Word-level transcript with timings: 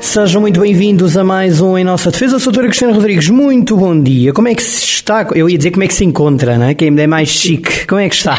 Sejam 0.00 0.40
muito 0.40 0.58
bem-vindos 0.58 1.16
a 1.16 1.22
mais 1.22 1.60
um 1.60 1.76
Em 1.76 1.84
Nossa 1.84 2.10
Defesa. 2.10 2.38
Sou 2.38 2.50
a 2.50 2.52
doutora 2.52 2.68
Cristina 2.68 2.92
Rodrigues, 2.92 3.28
muito 3.28 3.76
bom 3.76 4.02
dia. 4.02 4.32
Como 4.32 4.48
é 4.48 4.54
que 4.54 4.62
se 4.62 4.82
está? 4.82 5.28
Eu 5.34 5.48
ia 5.48 5.58
dizer 5.58 5.70
como 5.70 5.84
é 5.84 5.86
que 5.86 5.94
se 5.94 6.04
encontra, 6.04 6.56
não 6.56 6.66
é? 6.66 6.74
Quem 6.74 6.98
é 6.98 7.06
mais 7.06 7.28
chique. 7.28 7.86
Como 7.86 8.00
é 8.00 8.08
que 8.08 8.14
está? 8.14 8.38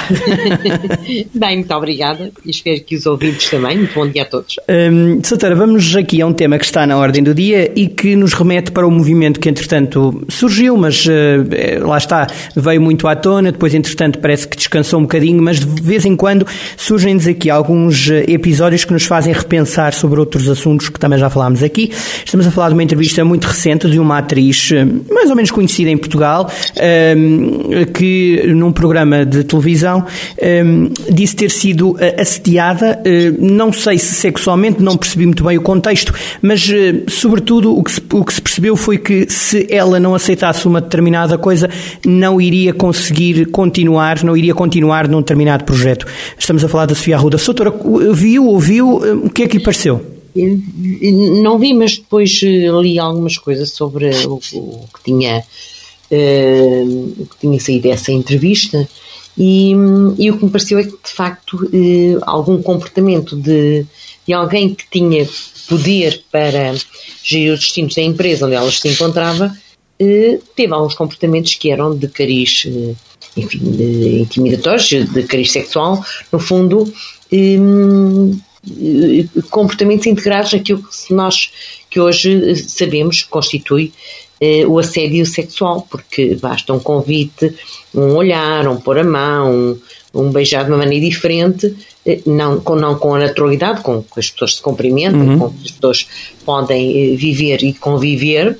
bem, 1.33 1.57
muito 1.57 1.73
obrigada 1.73 2.32
e 2.43 2.50
espero 2.50 2.82
que 2.82 2.95
os 2.95 3.05
ouvintes 3.05 3.50
também. 3.50 3.77
Muito 3.77 3.93
bom 3.93 4.07
dia 4.07 4.23
a 4.23 4.25
todos. 4.25 4.55
Um, 4.68 5.19
doutora, 5.19 5.55
vamos 5.55 5.95
aqui 5.95 6.21
a 6.21 6.25
um 6.25 6.33
tema 6.33 6.57
que 6.57 6.65
está 6.65 6.86
na 6.87 6.97
ordem 6.97 7.23
do 7.23 7.33
dia 7.33 7.71
e 7.75 7.87
que 7.87 8.15
nos 8.15 8.33
remete 8.33 8.71
para 8.71 8.86
o 8.86 8.91
movimento 8.91 9.39
que, 9.39 9.47
entretanto, 9.47 10.25
surgiu, 10.29 10.75
mas 10.75 11.05
uh, 11.05 11.87
lá 11.87 11.97
está, 12.00 12.28
veio 12.55 12.82
muito 12.82 13.07
à 13.07 13.15
tona, 13.15 13.51
depois, 13.51 13.73
entretanto, 13.75 14.19
parece 14.19 14.47
que 14.47 14.57
descansou 14.57 15.00
um 15.00 15.04
bocadinho, 15.04 15.41
mas 15.41 15.59
de 15.59 15.82
vez 15.82 16.05
em 16.05 16.15
quando 16.15 16.46
surgem-nos 16.75 17.28
aqui 17.28 17.50
alguns 17.50 18.09
eh, 18.09 18.25
episódios 18.28 18.83
que 18.83 18.91
nos 18.91 19.05
fazem 19.05 19.32
repensar 19.32 19.93
sobre 19.93 20.19
outros 20.19 20.50
assuntos 20.50 20.89
que 20.89 21.00
também 21.00 21.19
já 21.19 21.29
falámos 21.29 21.50
falámos 21.51 21.64
aqui. 21.64 21.91
Estamos 22.25 22.47
a 22.47 22.51
falar 22.51 22.69
de 22.69 22.73
uma 22.73 22.83
entrevista 22.83 23.23
muito 23.25 23.46
recente 23.46 23.89
de 23.89 24.00
uma 24.00 24.18
atriz 24.18 24.71
eh, 24.71 24.86
mais 25.10 25.29
ou 25.29 25.36
menos 25.36 25.51
conhecida 25.51 25.89
em 25.89 25.97
Portugal, 25.97 26.50
eh, 26.75 27.15
que 27.93 28.43
num 28.55 28.71
programa 28.71 29.25
de 29.25 29.43
televisão 29.43 30.05
eh, 30.37 30.64
disse 31.11 31.36
ter 31.36 31.51
sido 31.51 31.97
assediada, 32.17 33.02
não 33.39 33.72
sei 33.72 33.97
se 33.97 34.14
sexualmente, 34.16 34.81
não 34.81 34.97
percebi 34.97 35.25
muito 35.25 35.44
bem 35.44 35.58
o 35.58 35.61
contexto, 35.61 36.14
mas 36.41 36.69
sobretudo 37.08 37.77
o 37.77 37.83
que 37.83 37.91
se, 37.91 38.02
o 38.13 38.23
que 38.23 38.33
se 38.33 38.41
percebeu 38.41 38.75
foi 38.75 38.97
que 38.97 39.30
se 39.30 39.67
ela 39.69 39.99
não 39.99 40.16
aceitasse 40.16 40.67
uma 40.67 40.81
determinada 40.81 41.38
coisa, 41.38 41.69
não 42.05 42.39
iria 42.39 42.73
conseguir 42.73 43.47
continuar, 43.47 44.23
não 44.23 44.36
iria 44.38 44.53
continuar 44.53 45.08
num 45.08 45.19
determinado 45.19 45.63
projeto. 45.63 46.05
Estamos 46.38 46.63
a 46.63 46.67
falar 46.67 46.86
da 46.86 46.95
Sofia 46.95 47.16
Arruda. 47.16 47.38
Soutora, 47.38 47.73
viu, 48.13 48.45
ouviu, 48.45 48.95
o 49.25 49.29
que 49.29 49.44
é 49.44 49.47
que 49.47 49.57
lhe 49.57 49.63
pareceu? 49.63 50.20
Não 51.41 51.57
vi, 51.59 51.73
mas 51.73 51.97
depois 51.97 52.39
eh, 52.43 52.69
li 52.81 52.99
algumas 52.99 53.37
coisas 53.37 53.71
sobre 53.71 54.09
o, 54.25 54.39
o 54.53 54.88
que 54.93 55.03
tinha 55.03 55.43
uh, 56.11 57.25
que 57.25 57.38
tinha 57.39 57.59
saído 57.59 57.83
dessa 57.83 58.11
entrevista. 58.11 58.88
E, 59.38 59.71
e, 60.17 60.29
o 60.29 60.38
que 60.38 60.45
me 60.45 60.51
pareceu 60.51 60.77
é 60.77 60.83
que 60.83 60.91
de 60.91 61.09
facto 61.09 61.53
uh, 61.55 62.19
algum 62.23 62.61
comportamento 62.61 63.35
de, 63.35 63.85
de 64.27 64.33
alguém 64.33 64.73
que 64.75 64.85
tinha 64.89 65.27
poder 65.67 66.23
para 66.31 66.75
gerir 67.23 67.53
os 67.53 67.61
destinos 67.61 67.95
da 67.95 68.01
empresa 68.01 68.45
onde 68.45 68.55
ela 68.55 68.69
se 68.69 68.89
encontrava 68.89 69.55
uh, 70.01 70.43
teve 70.53 70.73
alguns 70.73 70.95
comportamentos 70.95 71.55
que 71.55 71.71
eram 71.71 71.95
de 71.95 72.09
cariz 72.09 72.67
enfim, 73.38 73.59
de 73.59 74.19
intimidatórios, 74.19 74.89
de 74.89 75.23
cariz 75.23 75.51
sexual, 75.51 76.03
no 76.31 76.39
fundo 76.39 76.91
comportamentos 79.52 80.07
integrados 80.07 80.53
naquilo 80.53 80.81
que 80.81 81.13
nós 81.13 81.52
que 81.89 81.99
hoje 81.99 82.55
sabemos 82.55 83.21
constitui 83.23 83.91
eh, 84.39 84.66
o 84.66 84.80
assédio 84.80 85.23
sexual, 85.25 85.85
porque 85.88 86.35
basta 86.41 86.73
um 86.73 86.80
convite, 86.80 87.53
um 87.94 88.16
olhar, 88.16 88.67
um 88.67 88.77
pôr 88.77 88.97
a 88.97 89.03
mão, 89.03 89.53
um, 89.53 89.79
um 90.13 90.31
beijar 90.31 90.63
de 90.63 90.72
uma 90.72 90.77
maneira 90.77 91.05
diferente, 91.05 91.75
eh, 92.05 92.22
não, 92.25 92.59
com, 92.59 92.75
não 92.75 92.97
com 92.97 93.13
a 93.13 93.19
naturalidade 93.19 93.81
com 93.81 94.02
que 94.02 94.19
as 94.19 94.31
pessoas 94.31 94.55
se 94.55 94.61
cumprimentam, 94.61 95.22
uhum. 95.22 95.38
com 95.38 95.49
que 95.52 95.66
as 95.66 95.72
pessoas 95.72 96.07
podem 96.44 97.13
eh, 97.13 97.16
viver 97.16 97.63
e 97.63 97.73
conviver, 97.73 98.57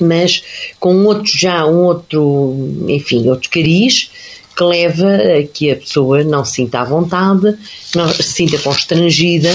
mas 0.00 0.44
com 0.78 1.04
outro 1.04 1.32
já, 1.36 1.66
um 1.66 1.84
outro, 1.86 2.54
enfim, 2.88 3.28
outro 3.28 3.50
cariz, 3.50 4.10
que 4.56 4.64
leva 4.64 5.16
a 5.16 5.42
que 5.46 5.70
a 5.70 5.76
pessoa 5.76 6.22
não 6.24 6.44
se 6.44 6.56
sinta 6.56 6.80
à 6.80 6.84
vontade, 6.84 7.56
não 7.94 8.08
se 8.08 8.22
sinta 8.22 8.58
constrangida 8.58 9.50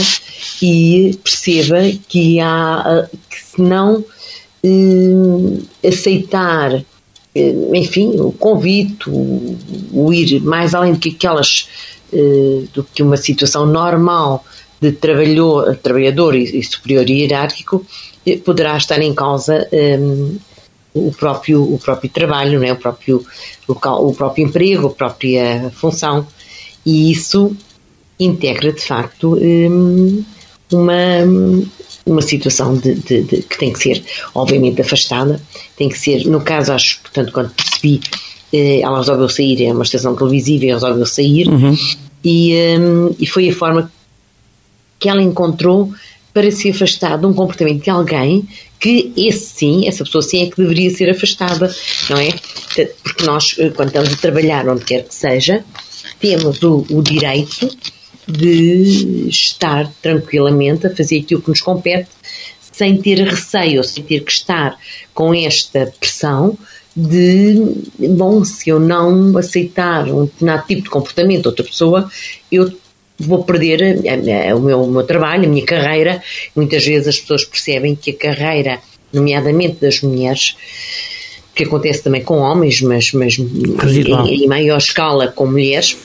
e 0.62 1.18
perceba 1.24 1.78
que 2.08 2.40
há 2.40 3.08
que 3.30 3.38
se 3.38 3.62
não 3.62 4.04
eh, 4.64 5.88
aceitar 5.88 6.84
eh, 7.36 7.56
enfim, 7.74 8.20
o 8.20 8.32
convite, 8.32 9.10
o, 9.10 9.58
o, 9.94 10.14
ir 10.14 10.42
mais 10.42 10.74
além 10.76 10.94
do 10.94 11.00
que 11.00 11.10
aquelas 11.10 11.70
eh, 12.12 12.64
do 12.74 12.84
que 12.84 13.02
uma 13.02 13.18
situação 13.18 13.66
normal 13.66 14.44
de 14.82 14.92
trabalhador, 14.92 16.36
e, 16.36 16.44
e 16.60 16.64
superior 16.64 17.10
hierárquico 17.10 17.86
poderá 18.44 18.78
estar 18.78 19.02
em 19.02 19.14
causa 19.14 19.68
o 20.94 21.12
próprio, 21.12 21.62
o 21.62 21.78
próprio 21.78 22.10
trabalho, 22.10 22.60
né? 22.60 22.74
o, 22.74 22.76
próprio, 22.76 23.26
local, 23.68 24.08
o 24.08 24.14
próprio 24.14 24.46
emprego, 24.46 24.88
a 24.88 24.92
própria 24.92 25.72
função. 25.76 26.26
E 26.86 27.12
isso 27.12 27.56
integra, 28.20 28.74
de 28.74 28.82
facto, 28.82 29.38
hum, 29.38 30.24
uma, 30.72 30.94
uma 32.06 32.22
situação 32.22 32.76
de, 32.76 32.96
de, 32.96 33.22
de, 33.24 33.42
que 33.44 33.58
tem 33.58 33.72
que 33.72 33.80
ser, 33.80 34.04
obviamente, 34.34 34.82
afastada. 34.82 35.42
Tem 35.78 35.90
que 35.90 35.98
ser, 35.98 36.26
no 36.26 36.42
caso, 36.42 36.74
acho, 36.74 37.00
portanto, 37.02 37.32
quando 37.32 37.52
percebi, 37.52 38.02
eh, 38.52 38.82
ela 38.82 39.00
resolveu 39.00 39.30
sair, 39.30 39.64
é 39.66 39.72
uma 39.72 39.84
estação 39.84 40.16
televisiva 40.16 40.66
e 40.66 40.74
resolveu 40.74 41.06
sair, 41.06 41.48
uhum. 41.48 41.76
e, 42.24 42.54
um, 42.80 43.16
e 43.20 43.26
foi 43.26 43.50
a 43.50 43.54
forma 43.54 43.92
que 45.00 45.08
ela 45.08 45.22
encontrou 45.22 45.92
para 46.40 46.52
se 46.52 46.70
afastar 46.70 47.18
de 47.18 47.26
um 47.26 47.34
comportamento 47.34 47.84
de 47.84 47.90
alguém 47.90 48.48
que 48.80 49.12
esse 49.18 49.46
sim, 49.46 49.86
essa 49.86 50.06
pessoa 50.06 50.22
sim 50.22 50.44
é 50.44 50.50
que 50.50 50.56
deveria 50.56 50.90
ser 50.90 51.10
afastada, 51.10 51.70
não 52.10 52.18
é? 52.18 52.34
Porque 53.04 53.26
nós, 53.26 53.56
eh, 53.60 53.72
quando 53.72 53.90
estamos 53.90 54.14
a 54.14 54.16
trabalhar 54.16 54.70
onde 54.70 54.86
quer 54.86 55.04
que 55.04 55.14
seja, 55.14 55.66
temos 56.18 56.64
o, 56.64 56.86
o 56.90 57.02
direito 57.04 57.70
de 58.26 59.28
estar 59.28 59.92
tranquilamente 60.02 60.88
a 60.88 60.96
fazer 60.96 61.20
aquilo 61.20 61.42
que 61.42 61.50
nos 61.50 61.60
compete 61.60 62.08
sem 62.72 62.96
ter 62.96 63.20
receio, 63.20 63.84
sem 63.84 64.02
ter 64.02 64.22
que 64.22 64.32
estar 64.32 64.80
com 65.14 65.34
esta 65.34 65.94
pressão 66.00 66.58
de, 66.96 67.82
bom, 68.16 68.46
se 68.46 68.70
eu 68.70 68.80
não 68.80 69.38
aceitar 69.38 70.08
um 70.08 70.24
determinado 70.24 70.68
tipo 70.68 70.84
de 70.84 70.90
comportamento 70.90 71.42
de 71.42 71.48
outra 71.50 71.66
pessoa, 71.66 72.10
eu 72.50 72.72
vou 73.20 73.44
perder 73.44 73.84
a, 73.84 74.52
a, 74.52 74.56
o, 74.56 74.62
meu, 74.62 74.82
o 74.84 74.92
meu 74.92 75.04
trabalho, 75.04 75.46
a 75.46 75.48
minha 75.48 75.66
carreira. 75.66 76.24
Muitas 76.56 76.86
vezes 76.86 77.08
as 77.08 77.20
pessoas 77.20 77.44
percebem 77.44 77.96
que 77.96 78.12
a 78.12 78.16
carreira, 78.16 78.80
nomeadamente 79.12 79.78
das 79.82 80.02
mulheres, 80.02 80.56
que 81.54 81.66
acontece 81.66 82.04
também 82.04 82.24
com 82.24 82.38
homens, 82.38 82.82
mas, 82.82 83.12
mas 83.12 83.38
em, 83.38 84.44
em, 84.44 84.48
maior 84.48 84.78
escala 84.78 85.28
com 85.28 85.46
mulheres, 85.46 85.98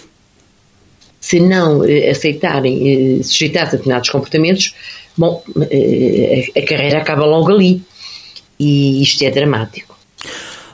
se 1.20 1.38
não 1.40 1.84
eh, 1.84 2.10
aceitarem, 2.10 3.18
eh, 3.18 3.22
sujeitar-se 3.22 3.76
a 3.76 3.78
determinados 3.78 4.10
comportamentos, 4.10 4.74
bom, 5.16 5.42
eh, 5.70 6.46
a 6.56 6.62
carreira 6.62 6.98
acaba 6.98 7.24
logo 7.24 7.52
ali. 7.52 7.82
E 8.58 9.02
isto 9.02 9.22
é 9.24 9.30
dramático. 9.30 9.93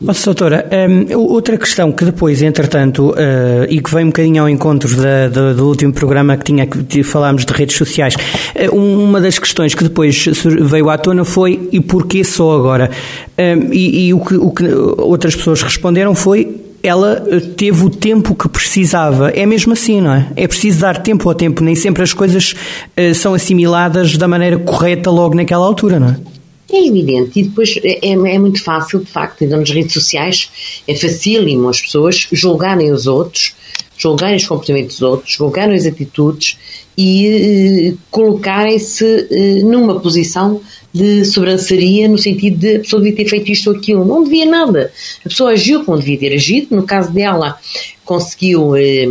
Nossa, 0.01 0.25
doutora, 0.25 0.67
um, 0.89 1.19
outra 1.19 1.59
questão 1.59 1.93
que 1.93 2.07
depois, 2.07 2.41
entretanto, 2.41 3.11
uh, 3.11 3.67
e 3.69 3.83
que 3.83 3.95
vem 3.95 4.05
um 4.05 4.09
bocadinho 4.09 4.43
ao 4.43 4.49
encontro 4.49 4.97
da, 4.97 5.29
da, 5.29 5.53
do 5.53 5.69
último 5.69 5.93
programa 5.93 6.39
que 6.39 6.45
tinha 6.45 6.67
que 6.67 7.03
falámos 7.03 7.45
de 7.45 7.53
redes 7.53 7.77
sociais, 7.77 8.15
uh, 8.15 8.75
uma 8.75 9.21
das 9.21 9.39
questões 9.39 9.75
que 9.75 9.85
depois 9.85 10.25
veio 10.63 10.89
à 10.89 10.97
tona 10.97 11.23
foi 11.23 11.69
e 11.71 11.81
porquê 11.81 12.25
só 12.25 12.57
agora? 12.57 12.91
Um, 13.39 13.73
e, 13.73 14.07
e 14.07 14.15
o, 14.15 14.21
que, 14.21 14.37
o 14.37 14.51
que 14.51 14.65
outras 14.65 15.37
pessoas 15.37 15.63
responderam 15.63 16.15
foi 16.15 16.61
ela 16.83 17.23
eh, 17.31 17.41
teve 17.41 17.85
o 17.85 17.91
tempo 17.91 18.35
que 18.35 18.49
precisava. 18.49 19.29
É 19.31 19.45
mesmo 19.45 19.75
assim, 19.75 20.01
não 20.01 20.15
é? 20.15 20.29
É 20.35 20.49
preciso 20.49 20.81
dar 20.81 20.97
tempo 20.97 21.29
ao 21.29 21.35
tempo. 21.35 21.63
Nem 21.63 21.75
sempre 21.75 22.03
as 22.03 22.15
coisas 22.15 22.55
uh, 22.99 23.15
são 23.15 23.35
assimiladas 23.35 24.17
da 24.17 24.27
maneira 24.27 24.59
correta 24.59 25.11
logo 25.11 25.35
naquela 25.35 25.67
altura, 25.67 26.01
não 26.01 26.09
é? 26.09 26.30
É 26.73 26.87
evidente, 26.87 27.41
e 27.41 27.43
depois 27.43 27.77
é, 27.83 27.99
é, 28.07 28.13
é 28.13 28.39
muito 28.39 28.63
fácil, 28.63 29.01
de 29.01 29.11
facto, 29.11 29.43
então 29.43 29.59
nas 29.59 29.71
redes 29.71 29.93
sociais 29.93 30.51
é 30.87 30.95
facílimo 30.95 31.69
as 31.69 31.81
pessoas 31.81 32.29
julgarem 32.31 32.93
os 32.93 33.09
outros, 33.09 33.55
julgarem 33.97 34.37
os 34.37 34.47
comportamentos 34.47 34.99
dos 34.99 35.03
outros, 35.03 35.33
julgarem 35.33 35.77
as 35.77 35.85
atitudes 35.85 36.57
e 36.97 37.27
eh, 37.27 37.95
colocarem-se 38.11 39.27
eh, 39.31 39.63
numa 39.63 39.99
posição 40.01 40.61
de 40.93 41.25
sobrançaria 41.25 42.09
no 42.09 42.17
sentido 42.17 42.59
de 42.59 42.77
a 42.77 42.81
pessoa 42.81 43.03
devia 43.03 43.17
ter 43.17 43.29
feito 43.29 43.51
isto 43.51 43.71
ou 43.71 43.77
aquilo. 43.77 44.05
Não 44.05 44.25
devia 44.25 44.47
nada. 44.47 44.93
A 45.25 45.29
pessoa 45.29 45.53
agiu 45.53 45.85
como 45.85 45.99
devia 45.99 46.19
ter 46.19 46.35
agido. 46.35 46.75
No 46.75 46.83
caso 46.83 47.13
dela, 47.13 47.59
conseguiu 48.05 48.75
eh, 48.77 49.07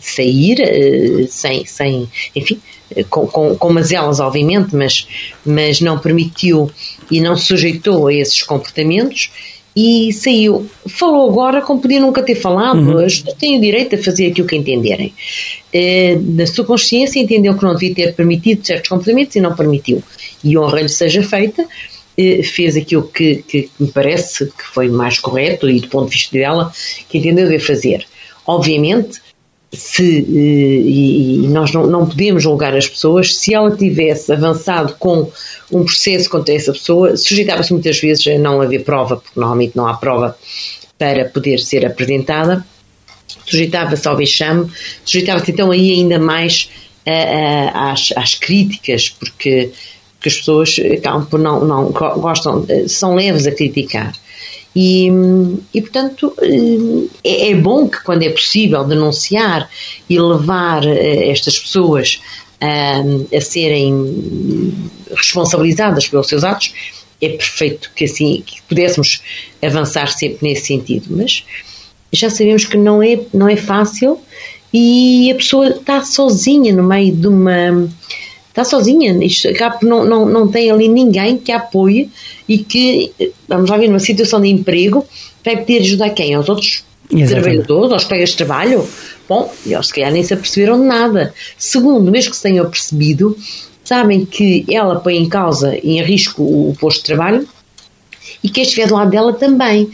sair 0.00 1.26
sem, 1.28 1.64
sem, 1.64 2.08
enfim, 2.34 2.58
com, 3.08 3.26
com, 3.26 3.56
com 3.56 3.72
mazelas, 3.72 4.20
obviamente, 4.20 4.74
mas, 4.74 5.06
mas 5.44 5.80
não 5.80 5.98
permitiu 5.98 6.70
e 7.10 7.20
não 7.20 7.36
sujeitou 7.36 8.06
a 8.06 8.14
esses 8.14 8.42
comportamentos 8.42 9.30
e 9.76 10.10
saiu. 10.12 10.66
Falou 10.88 11.28
agora 11.28 11.60
como 11.60 11.80
podia 11.80 12.00
nunca 12.00 12.22
ter 12.22 12.34
falado, 12.34 12.78
uhum. 12.78 12.98
as 13.04 13.18
pessoas 13.18 13.36
têm 13.36 13.58
o 13.58 13.60
direito 13.60 13.94
a 13.94 13.98
fazer 13.98 14.28
aquilo 14.28 14.46
que 14.46 14.56
entenderem. 14.56 15.12
Eh, 15.72 16.18
na 16.22 16.46
sua 16.46 16.64
consciência 16.64 17.20
entendeu 17.20 17.54
que 17.54 17.62
não 17.62 17.74
devia 17.74 17.94
ter 17.94 18.14
permitido 18.14 18.66
certos 18.66 18.88
comportamentos 18.88 19.36
e 19.36 19.40
não 19.40 19.54
permitiu. 19.54 20.02
E 20.42 20.56
honra-lhe 20.56 20.88
seja 20.88 21.22
feita, 21.22 21.66
eh, 22.16 22.42
fez 22.42 22.74
aquilo 22.74 23.02
que, 23.02 23.44
que, 23.46 23.68
me 23.78 23.88
parece 23.88 24.46
que 24.46 24.64
foi 24.72 24.88
mais 24.88 25.18
correto 25.18 25.68
e 25.68 25.78
do 25.78 25.88
ponto 25.88 26.08
de 26.08 26.16
vista 26.16 26.38
dela, 26.38 26.72
que 27.10 27.18
entendeu 27.18 27.46
de 27.46 27.58
fazer. 27.58 28.06
Obviamente, 28.46 29.20
se, 29.72 30.20
e, 30.20 31.44
e 31.44 31.48
nós 31.48 31.72
não, 31.72 31.86
não 31.86 32.06
podemos 32.06 32.42
julgar 32.42 32.74
as 32.74 32.88
pessoas, 32.88 33.36
se 33.36 33.54
ela 33.54 33.76
tivesse 33.76 34.32
avançado 34.32 34.94
com 34.98 35.30
um 35.72 35.84
processo 35.84 36.30
contra 36.30 36.54
essa 36.54 36.72
pessoa, 36.72 37.16
sujeitava-se 37.16 37.72
muitas 37.72 37.98
vezes 38.00 38.26
a 38.28 38.38
não 38.38 38.60
haver 38.60 38.84
prova, 38.84 39.16
porque 39.16 39.38
normalmente 39.38 39.76
não 39.76 39.86
há 39.86 39.94
prova 39.94 40.36
para 40.98 41.24
poder 41.26 41.58
ser 41.58 41.84
apresentada, 41.84 42.64
sujeitava-se 43.44 44.06
ao 44.06 44.16
vexame, 44.16 44.70
sujeitava-se 45.04 45.50
então 45.50 45.70
aí 45.70 45.92
ainda 45.92 46.18
mais 46.18 46.70
às, 47.74 48.12
às, 48.16 48.34
críticas, 48.34 49.10
porque, 49.10 49.70
porque, 50.14 50.28
as 50.28 50.36
pessoas 50.36 50.76
acabam 50.98 51.24
por 51.26 51.38
não, 51.38 51.64
não 51.64 51.90
gostam, 51.90 52.66
são 52.88 53.14
leves 53.14 53.46
a 53.46 53.52
criticar. 53.52 54.12
E, 54.78 55.08
e 55.72 55.80
portanto, 55.80 56.34
é, 57.24 57.50
é, 57.50 57.54
bom 57.54 57.88
que 57.88 58.04
quando 58.04 58.24
é 58.24 58.28
possível 58.28 58.84
denunciar 58.84 59.70
e 60.06 60.20
levar 60.20 60.86
eh, 60.86 61.30
estas 61.30 61.58
pessoas 61.58 62.20
a, 62.60 63.00
a 63.34 63.40
serem 63.40 64.74
responsabilizadas 65.14 66.06
pelos 66.06 66.28
seus 66.28 66.44
atos, 66.44 66.74
é 67.22 67.30
perfeito 67.30 67.90
que 67.96 68.04
assim 68.04 68.42
que 68.44 68.60
pudéssemos 68.68 69.22
avançar 69.62 70.08
sempre 70.08 70.46
nesse 70.46 70.66
sentido, 70.66 71.06
mas 71.08 71.42
já 72.12 72.28
sabemos 72.28 72.66
que 72.66 72.76
não 72.76 73.02
é, 73.02 73.18
não 73.32 73.48
é 73.48 73.56
fácil 73.56 74.20
e 74.74 75.30
a 75.30 75.34
pessoa 75.36 75.68
está 75.68 76.04
sozinha 76.04 76.74
no 76.74 76.82
meio 76.82 77.16
de 77.16 77.26
uma. 77.26 77.88
Está 78.56 78.64
sozinha, 78.64 79.12
isto, 79.22 79.48
não, 79.82 80.02
não, 80.02 80.24
não 80.24 80.48
tem 80.48 80.70
ali 80.70 80.88
ninguém 80.88 81.36
que 81.36 81.52
a 81.52 81.58
apoie 81.58 82.08
e 82.48 82.56
que, 82.56 83.12
vamos 83.46 83.68
lá 83.68 83.76
ver, 83.76 83.88
numa 83.88 83.98
situação 83.98 84.40
de 84.40 84.48
emprego, 84.48 85.06
vai 85.44 85.58
pedir 85.58 85.82
ajuda 85.82 86.06
a 86.06 86.10
quem? 86.10 86.32
Aos 86.32 86.48
outros 86.48 86.82
Exatamente. 87.12 87.28
trabalhadores, 87.28 87.92
aos 87.92 88.04
colegas 88.04 88.30
de 88.30 88.36
trabalho? 88.38 88.88
Bom, 89.28 89.52
eles 89.66 89.86
se 89.88 89.92
calhar 89.92 90.10
nem 90.10 90.22
se 90.22 90.32
aperceberam 90.32 90.80
de 90.80 90.86
nada. 90.86 91.34
Segundo, 91.58 92.10
mesmo 92.10 92.30
que 92.30 92.36
se 92.38 92.44
tenham 92.44 92.64
percebido, 92.70 93.36
sabem 93.84 94.24
que 94.24 94.64
ela 94.70 95.00
põe 95.00 95.18
em 95.18 95.28
causa, 95.28 95.76
em 95.76 96.02
risco, 96.02 96.42
o 96.42 96.74
posto 96.80 97.00
de 97.00 97.04
trabalho 97.04 97.46
e 98.42 98.48
quem 98.48 98.62
estiver 98.62 98.86
do 98.86 98.94
lado 98.94 99.10
dela 99.10 99.32
também. 99.34 99.90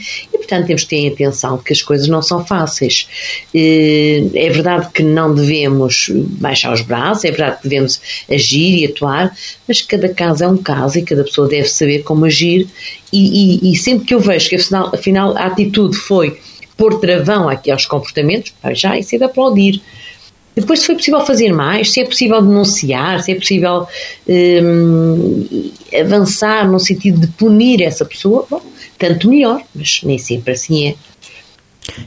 Portanto, 0.52 0.66
temos 0.66 0.84
que 0.84 0.90
ter 0.90 1.08
atenção 1.08 1.56
que 1.56 1.72
as 1.72 1.80
coisas 1.80 2.08
não 2.08 2.20
são 2.20 2.44
fáceis. 2.44 3.08
Eh, 3.54 4.22
é 4.34 4.50
verdade 4.50 4.90
que 4.92 5.02
não 5.02 5.34
devemos 5.34 6.10
baixar 6.12 6.74
os 6.74 6.82
braços, 6.82 7.24
é 7.24 7.30
verdade 7.30 7.56
que 7.62 7.68
devemos 7.68 7.98
agir 8.30 8.80
e 8.80 8.84
atuar, 8.84 9.34
mas 9.66 9.80
cada 9.80 10.10
caso 10.10 10.44
é 10.44 10.48
um 10.48 10.58
caso 10.58 10.98
e 10.98 11.02
cada 11.02 11.24
pessoa 11.24 11.48
deve 11.48 11.68
saber 11.68 12.02
como 12.02 12.26
agir. 12.26 12.68
E, 13.10 13.70
e, 13.70 13.72
e 13.72 13.76
sempre 13.76 14.04
que 14.04 14.14
eu 14.14 14.20
vejo 14.20 14.50
que, 14.50 14.56
afinal, 14.56 14.90
afinal, 14.92 15.38
a 15.38 15.46
atitude 15.46 15.96
foi 15.96 16.38
pôr 16.76 17.00
travão 17.00 17.48
aqui 17.48 17.70
aos 17.70 17.86
comportamentos, 17.86 18.52
já 18.74 18.98
isso 18.98 19.14
é 19.14 19.18
de 19.18 19.24
aplaudir. 19.24 19.80
Depois, 20.54 20.80
se 20.80 20.86
foi 20.86 20.96
possível 20.96 21.24
fazer 21.24 21.52
mais, 21.52 21.90
se 21.90 22.00
é 22.00 22.04
possível 22.04 22.42
denunciar, 22.42 23.22
se 23.22 23.32
é 23.32 23.34
possível 23.34 23.86
hum, 24.28 25.70
avançar 25.98 26.70
no 26.70 26.78
sentido 26.78 27.20
de 27.20 27.26
punir 27.28 27.80
essa 27.82 28.04
pessoa, 28.04 28.46
bom, 28.50 28.60
tanto 28.98 29.28
melhor, 29.28 29.62
mas 29.74 30.00
nem 30.02 30.18
sempre 30.18 30.52
assim 30.52 30.88
é. 30.88 30.94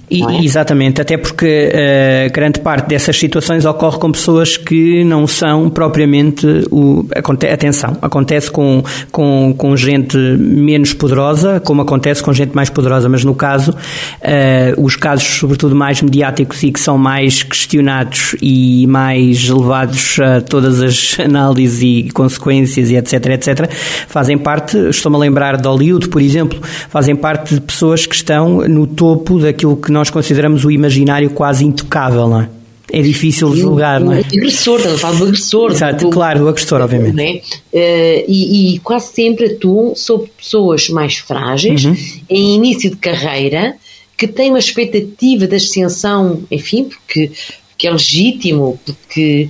E, 0.09 0.23
é? 0.23 0.43
Exatamente, 0.43 1.01
até 1.01 1.17
porque 1.17 1.71
uh, 1.71 2.31
grande 2.31 2.59
parte 2.59 2.87
dessas 2.87 3.17
situações 3.17 3.65
ocorre 3.65 3.97
com 3.99 4.11
pessoas 4.11 4.57
que 4.57 5.03
não 5.03 5.25
são 5.27 5.69
propriamente 5.69 6.45
o. 6.71 7.05
Aconte, 7.15 7.47
atenção, 7.47 7.97
acontece 8.01 8.51
com, 8.51 8.83
com, 9.11 9.53
com 9.57 9.75
gente 9.75 10.17
menos 10.17 10.93
poderosa, 10.93 11.59
como 11.59 11.81
acontece 11.81 12.21
com 12.23 12.31
gente 12.33 12.55
mais 12.55 12.69
poderosa, 12.69 13.09
mas 13.09 13.23
no 13.23 13.33
caso, 13.33 13.71
uh, 13.71 14.83
os 14.83 14.95
casos, 14.95 15.25
sobretudo 15.25 15.75
mais 15.75 16.01
mediáticos 16.01 16.61
e 16.63 16.71
que 16.71 16.79
são 16.79 16.97
mais 16.97 17.43
questionados 17.43 18.35
e 18.41 18.85
mais 18.87 19.49
levados 19.49 20.19
a 20.19 20.41
todas 20.41 20.81
as 20.81 21.19
análises 21.19 21.81
e 21.81 22.09
consequências 22.11 22.89
e 22.89 22.95
etc, 22.95 23.25
etc, 23.27 23.71
fazem 24.07 24.37
parte, 24.37 24.77
estou-me 24.89 25.17
a 25.17 25.19
lembrar 25.19 25.57
de 25.57 25.67
Hollywood, 25.67 26.09
por 26.09 26.21
exemplo, 26.21 26.59
fazem 26.89 27.15
parte 27.15 27.55
de 27.55 27.61
pessoas 27.61 28.05
que 28.05 28.15
estão 28.15 28.67
no 28.67 28.85
topo 28.85 29.39
daquilo 29.39 29.74
aquilo 29.75 29.77
que 29.77 29.91
nós 29.91 30.09
consideramos 30.09 30.65
o 30.65 30.71
imaginário 30.71 31.29
quase 31.29 31.65
intocável, 31.65 32.27
não 32.27 32.41
é? 32.41 32.49
É 32.91 33.01
difícil 33.01 33.49
de 33.49 33.61
julgar, 33.61 33.99
não 33.99 34.13
é? 34.13 34.19
Agressor, 34.19 34.77
estamos 34.77 34.97
a 34.97 35.01
falar 35.01 35.17
do 35.17 35.23
agressor. 35.25 35.71
Exato, 35.71 36.05
do, 36.05 36.11
claro, 36.11 36.39
do 36.39 36.49
agressor, 36.49 36.81
obviamente. 36.81 37.51
É? 37.73 38.21
Uh, 38.21 38.25
e, 38.27 38.75
e, 38.75 38.79
quase 38.79 39.11
sempre 39.11 39.47
atuam 39.47 39.95
sobre 39.95 40.31
pessoas 40.37 40.87
mais 40.89 41.17
frágeis, 41.17 41.83
uhum. 41.83 41.95
em 42.29 42.55
início 42.55 42.91
de 42.91 42.95
carreira, 42.95 43.75
que 44.15 44.27
têm 44.27 44.51
uma 44.51 44.59
expectativa 44.59 45.47
de 45.47 45.55
ascensão, 45.55 46.43
enfim, 46.49 46.85
porque, 46.85 47.31
porque 47.69 47.87
é 47.87 47.91
legítimo, 47.91 48.79
porque. 48.85 49.49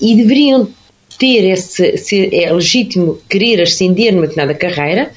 e 0.00 0.16
deveriam 0.16 0.68
ter 1.18 1.44
esse. 1.52 1.96
Ser, 1.98 2.34
é 2.34 2.52
legítimo 2.52 3.18
querer 3.28 3.62
ascender 3.62 4.12
numa 4.12 4.26
determinada 4.26 4.58
carreira 4.58 5.12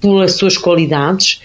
pelas 0.00 0.34
suas 0.34 0.56
qualidades 0.56 1.40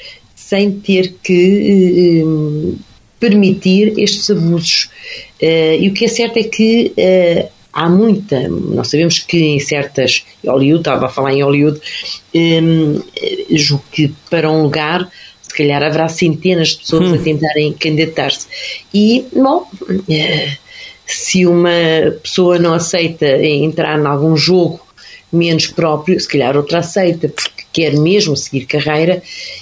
sem 0.48 0.72
ter 0.72 1.14
que 1.22 2.24
uh, 2.24 2.78
permitir 3.20 4.00
estes 4.00 4.30
abusos. 4.30 4.90
Uh, 5.42 5.76
e 5.78 5.90
o 5.90 5.94
que 5.94 6.06
é 6.06 6.08
certo 6.08 6.38
é 6.38 6.44
que 6.44 6.94
uh, 6.98 7.50
há 7.74 7.90
muita, 7.90 8.48
nós 8.48 8.88
sabemos 8.88 9.20
que 9.20 9.38
em 9.44 9.60
certas, 9.60 10.24
Hollywood, 10.46 10.80
estava 10.80 11.08
a 11.08 11.10
falar 11.10 11.34
em 11.34 11.44
Hollywood, 11.44 11.82
um, 12.34 13.02
julgo 13.52 13.84
que 13.92 14.14
para 14.30 14.50
um 14.50 14.64
lugar 14.64 15.12
se 15.42 15.54
calhar 15.54 15.84
haverá 15.84 16.08
centenas 16.08 16.70
de 16.70 16.78
pessoas 16.78 17.10
hum. 17.10 17.16
a 17.16 17.18
tentarem 17.18 17.74
candidatar-se. 17.74 18.48
E, 18.94 19.26
bom, 19.36 19.66
se 21.06 21.46
uma 21.46 21.70
pessoa 22.24 22.58
não 22.58 22.74
aceita 22.74 23.26
entrar 23.44 24.00
em 24.00 24.06
algum 24.06 24.38
jogo 24.38 24.80
menos 25.32 25.68
próprio, 25.68 26.20
se 26.20 26.28
calhar 26.28 26.56
outra 26.56 26.80
aceita, 26.80 27.28
porque 27.28 27.57
quer 27.78 27.96
mesmo 27.96 28.36
seguir 28.36 28.66
carreira 28.66 29.22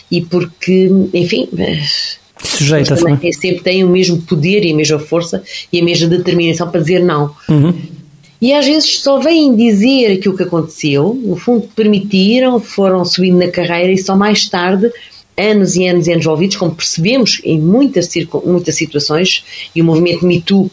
e 0.10 0.22
porque, 0.22 0.90
enfim. 1.14 1.50
Sujeita-se. 2.42 3.04
É? 3.06 3.32
Sempre 3.34 3.62
tem 3.62 3.84
o 3.84 3.90
mesmo 3.90 4.22
poder 4.22 4.64
e 4.64 4.72
a 4.72 4.76
mesma 4.76 5.00
força 5.00 5.44
e 5.72 5.82
a 5.82 5.84
mesma 5.84 6.08
determinação 6.08 6.72
para 6.72 6.80
dizer 6.80 7.04
não. 7.04 7.36
Uhum. 7.50 7.74
E 8.42 8.54
às 8.54 8.66
vezes 8.66 9.02
só 9.02 9.20
vêm 9.20 9.54
dizer 9.54 10.14
aquilo 10.14 10.38
que 10.38 10.44
aconteceu, 10.44 11.14
no 11.14 11.36
fundo 11.36 11.68
permitiram, 11.76 12.58
foram 12.58 13.04
subindo 13.04 13.38
na 13.38 13.50
carreira 13.50 13.92
e 13.92 13.98
só 13.98 14.16
mais 14.16 14.48
tarde 14.48 14.90
anos 15.38 15.76
e 15.76 15.86
anos 15.86 16.08
e 16.08 16.14
anos 16.14 16.26
envolvidos, 16.26 16.56
como 16.56 16.74
percebemos 16.74 17.42
em 17.44 17.60
muitas, 17.60 18.10
muitas 18.46 18.76
situações, 18.76 19.44
e 19.76 19.82
o 19.82 19.86
movimento 19.86 20.26
Me 20.26 20.42
Too 20.42 20.72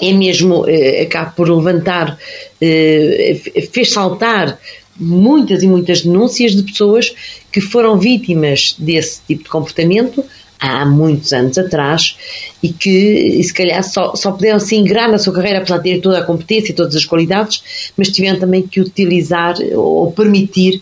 é 0.00 0.12
mesmo, 0.12 0.66
eh, 0.66 1.02
acaba 1.02 1.30
por 1.30 1.50
levantar, 1.50 2.18
eh, 2.60 3.36
fez 3.70 3.92
saltar 3.92 4.58
muitas 4.98 5.62
e 5.62 5.66
muitas 5.66 6.02
denúncias 6.02 6.52
de 6.52 6.62
pessoas 6.62 7.14
que 7.50 7.60
foram 7.60 7.98
vítimas 7.98 8.74
desse 8.78 9.20
tipo 9.26 9.44
de 9.44 9.48
comportamento 9.48 10.24
há 10.58 10.86
muitos 10.86 11.32
anos 11.32 11.58
atrás 11.58 12.16
e 12.62 12.72
que 12.72 12.90
e 12.90 13.42
se 13.42 13.52
calhar 13.52 13.82
só, 13.82 14.14
só 14.14 14.30
puderam 14.30 14.60
se 14.60 14.76
ingrar 14.76 15.10
na 15.10 15.18
sua 15.18 15.32
carreira 15.32 15.58
apesar 15.58 15.78
de 15.78 15.90
ter 15.90 16.00
toda 16.00 16.18
a 16.18 16.24
competência 16.24 16.70
e 16.70 16.74
todas 16.74 16.94
as 16.94 17.04
qualidades, 17.04 17.92
mas 17.96 18.10
tiveram 18.10 18.38
também 18.38 18.62
que 18.62 18.80
utilizar 18.80 19.56
ou 19.74 20.12
permitir 20.12 20.80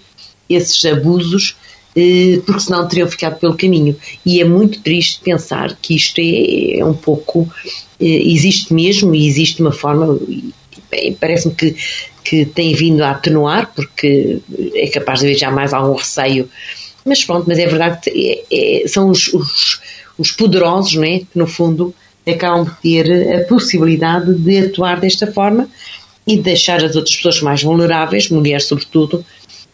esses 0.49 0.85
abusos 0.85 1.57
eh, 1.97 2.40
porque 2.47 2.61
senão 2.61 2.87
teriam 2.87 3.09
ficado 3.09 3.38
pelo 3.38 3.57
caminho. 3.57 3.97
E 4.25 4.40
é 4.40 4.45
muito 4.45 4.81
triste 4.81 5.21
pensar 5.23 5.76
que 5.81 5.95
isto 5.95 6.21
é, 6.21 6.79
é 6.79 6.85
um 6.85 6.95
pouco. 6.95 7.49
Eh, 8.00 8.33
existe 8.33 8.73
mesmo 8.73 9.14
e 9.14 9.26
existe 9.26 9.61
uma 9.61 9.73
forma. 9.73 10.19
Parece-me 11.21 11.55
que 11.55 11.76
que 12.31 12.45
tem 12.45 12.73
vindo 12.73 13.03
a 13.03 13.11
atenuar, 13.11 13.73
porque 13.75 14.39
é 14.73 14.87
capaz 14.87 15.19
de 15.19 15.27
haver 15.27 15.37
já 15.37 15.51
mais 15.51 15.75
algum 15.75 15.97
receio. 15.97 16.49
Mas 17.05 17.25
pronto, 17.25 17.45
mas 17.49 17.59
é 17.59 17.67
verdade 17.67 17.99
que 18.03 18.45
é, 18.49 18.85
é, 18.85 18.87
são 18.87 19.11
os, 19.11 19.27
os, 19.35 19.81
os 20.17 20.31
poderosos, 20.31 20.95
né, 20.95 21.19
que 21.19 21.27
no 21.35 21.49
fundo 21.49 21.93
acabam 22.25 22.65
de 22.65 22.71
ter 22.81 23.35
a 23.35 23.45
possibilidade 23.49 24.33
de 24.33 24.59
atuar 24.59 25.01
desta 25.01 25.27
forma 25.27 25.69
e 26.25 26.37
de 26.37 26.43
deixar 26.43 26.85
as 26.85 26.95
outras 26.95 27.17
pessoas 27.17 27.43
mais 27.43 27.65
vulneráveis, 27.65 28.29
mulheres 28.29 28.67
sobretudo, 28.67 29.25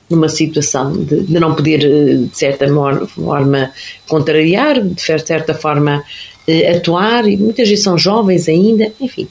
numa 0.08 0.30
situação 0.30 0.96
de, 0.96 1.24
de 1.24 1.38
não 1.38 1.54
poder, 1.54 1.84
eh, 1.84 2.14
de 2.22 2.38
certa 2.38 2.66
forma, 3.06 3.70
contrariar, 4.08 4.80
de 4.80 5.02
certa 5.02 5.52
forma, 5.52 6.02
eh, 6.48 6.74
atuar, 6.74 7.28
e 7.28 7.36
muitas 7.36 7.68
vezes 7.68 7.84
são 7.84 7.98
jovens 7.98 8.48
ainda, 8.48 8.90
enfim. 8.98 9.28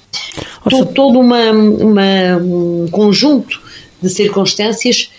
Todo, 0.69 0.85
todo 0.87 1.19
uma, 1.19 1.51
uma, 1.51 2.37
um 2.37 2.87
conjunto 2.91 3.61
de 4.01 4.09
circunstâncias 4.09 5.09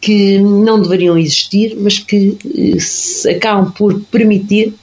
que 0.00 0.38
não 0.38 0.80
deveriam 0.80 1.18
existir, 1.18 1.76
mas 1.78 1.98
que 1.98 2.36
eh, 2.44 3.30
acabam 3.30 3.72
por 3.72 3.98
permitir 4.10 4.74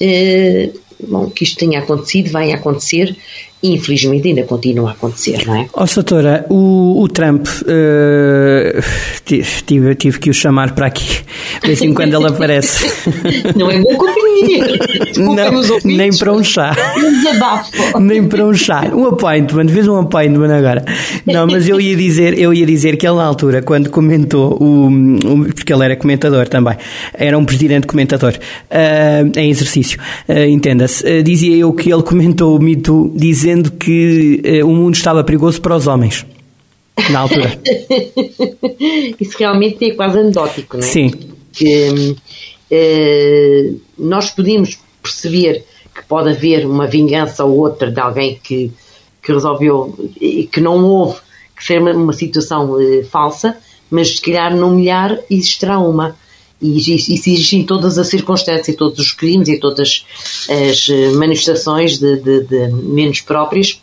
eh, 0.00 0.70
bom, 1.06 1.28
que 1.30 1.44
isto 1.44 1.58
tenha 1.58 1.80
acontecido, 1.80 2.30
vai 2.30 2.52
acontecer 2.52 3.16
infelizmente 3.62 4.28
ainda 4.28 4.42
continua 4.44 4.90
a 4.90 4.92
acontecer, 4.92 5.46
não 5.46 5.54
é? 5.54 5.68
Ó, 5.74 5.84
oh, 5.84 6.54
o, 6.54 7.02
o 7.02 7.08
Trump, 7.08 7.46
uh, 7.46 8.82
tive, 9.66 9.94
tive 9.94 10.18
que 10.18 10.30
o 10.30 10.34
chamar 10.34 10.74
para 10.74 10.86
aqui, 10.86 11.22
de 11.60 11.66
vez 11.66 11.82
em 11.82 11.92
quando 11.92 12.14
ele 12.14 12.26
aparece. 12.26 12.90
Não 13.56 13.70
é 13.70 13.78
bom 13.78 13.96
companhia. 13.96 14.64
não, 15.18 15.62
nem 15.84 16.10
para 16.16 16.32
um 16.32 16.42
chá. 16.42 16.74
nem 18.00 18.26
para 18.26 18.46
um 18.46 18.54
chá. 18.54 18.90
Um 18.94 19.06
appointment, 19.06 19.66
vês 19.66 19.86
um 19.88 19.96
appointment 19.96 20.52
agora. 20.52 20.84
Não, 21.26 21.46
mas 21.46 21.68
eu 21.68 21.80
ia 21.80 21.96
dizer, 21.96 22.38
eu 22.38 22.54
ia 22.54 22.64
dizer 22.64 22.96
que 22.96 23.06
ele 23.06 23.16
na 23.16 23.24
altura, 23.24 23.62
quando 23.62 23.90
comentou, 23.90 24.56
o, 24.60 24.86
o 24.86 25.54
porque 25.54 25.72
ele 25.72 25.84
era 25.84 25.96
comentador 25.96 26.48
também, 26.48 26.76
era 27.14 27.36
um 27.36 27.44
presidente 27.44 27.86
comentador 27.86 28.34
uh, 28.34 29.38
em 29.38 29.50
exercício, 29.50 29.98
uh, 30.28 30.38
entenda-se, 30.44 31.22
dizia 31.22 31.56
eu 31.56 31.72
que 31.72 31.92
ele 31.92 32.02
comentou 32.02 32.56
o 32.56 32.62
mito 32.62 33.12
dizendo 33.14 33.49
que 33.78 34.42
o 34.64 34.68
mundo 34.68 34.94
estava 34.94 35.22
perigoso 35.24 35.60
para 35.60 35.76
os 35.76 35.86
homens 35.86 36.26
na 37.10 37.20
altura. 37.20 37.58
Isso 39.18 39.38
realmente 39.38 39.84
é 39.84 39.94
quase 39.94 40.18
anedótico, 40.18 40.76
não 40.76 40.84
é? 40.84 40.86
Sim. 40.86 41.10
Que, 41.52 42.16
eh, 42.70 43.72
nós 43.98 44.30
podemos 44.30 44.78
perceber 45.02 45.64
que 45.94 46.04
pode 46.04 46.30
haver 46.30 46.66
uma 46.66 46.86
vingança 46.86 47.44
ou 47.44 47.58
outra 47.58 47.90
de 47.90 48.00
alguém 48.00 48.38
que, 48.42 48.70
que 49.22 49.32
resolveu 49.32 49.98
e 50.20 50.44
que 50.44 50.60
não 50.60 50.84
houve, 50.84 51.18
que 51.56 51.64
seja 51.64 51.80
uma, 51.80 51.92
uma 51.92 52.12
situação 52.12 52.80
eh, 52.80 53.02
falsa, 53.02 53.56
mas 53.90 54.16
se 54.16 54.22
calhar 54.22 54.54
no 54.54 54.70
milhar 54.70 55.18
existirá 55.28 55.78
uma. 55.78 56.16
E, 56.60 56.76
existem 56.76 57.64
todas 57.64 57.98
as 57.98 58.08
circunstâncias 58.08 58.68
e 58.68 58.74
todos 58.74 58.98
os 58.98 59.12
crimes 59.12 59.48
e 59.48 59.58
todas 59.58 60.04
as 60.48 60.88
eh, 60.88 61.10
manifestações 61.12 61.98
de, 61.98 62.16
de, 62.16 62.40
de 62.44 62.68
menos 62.68 63.22
próprias, 63.22 63.80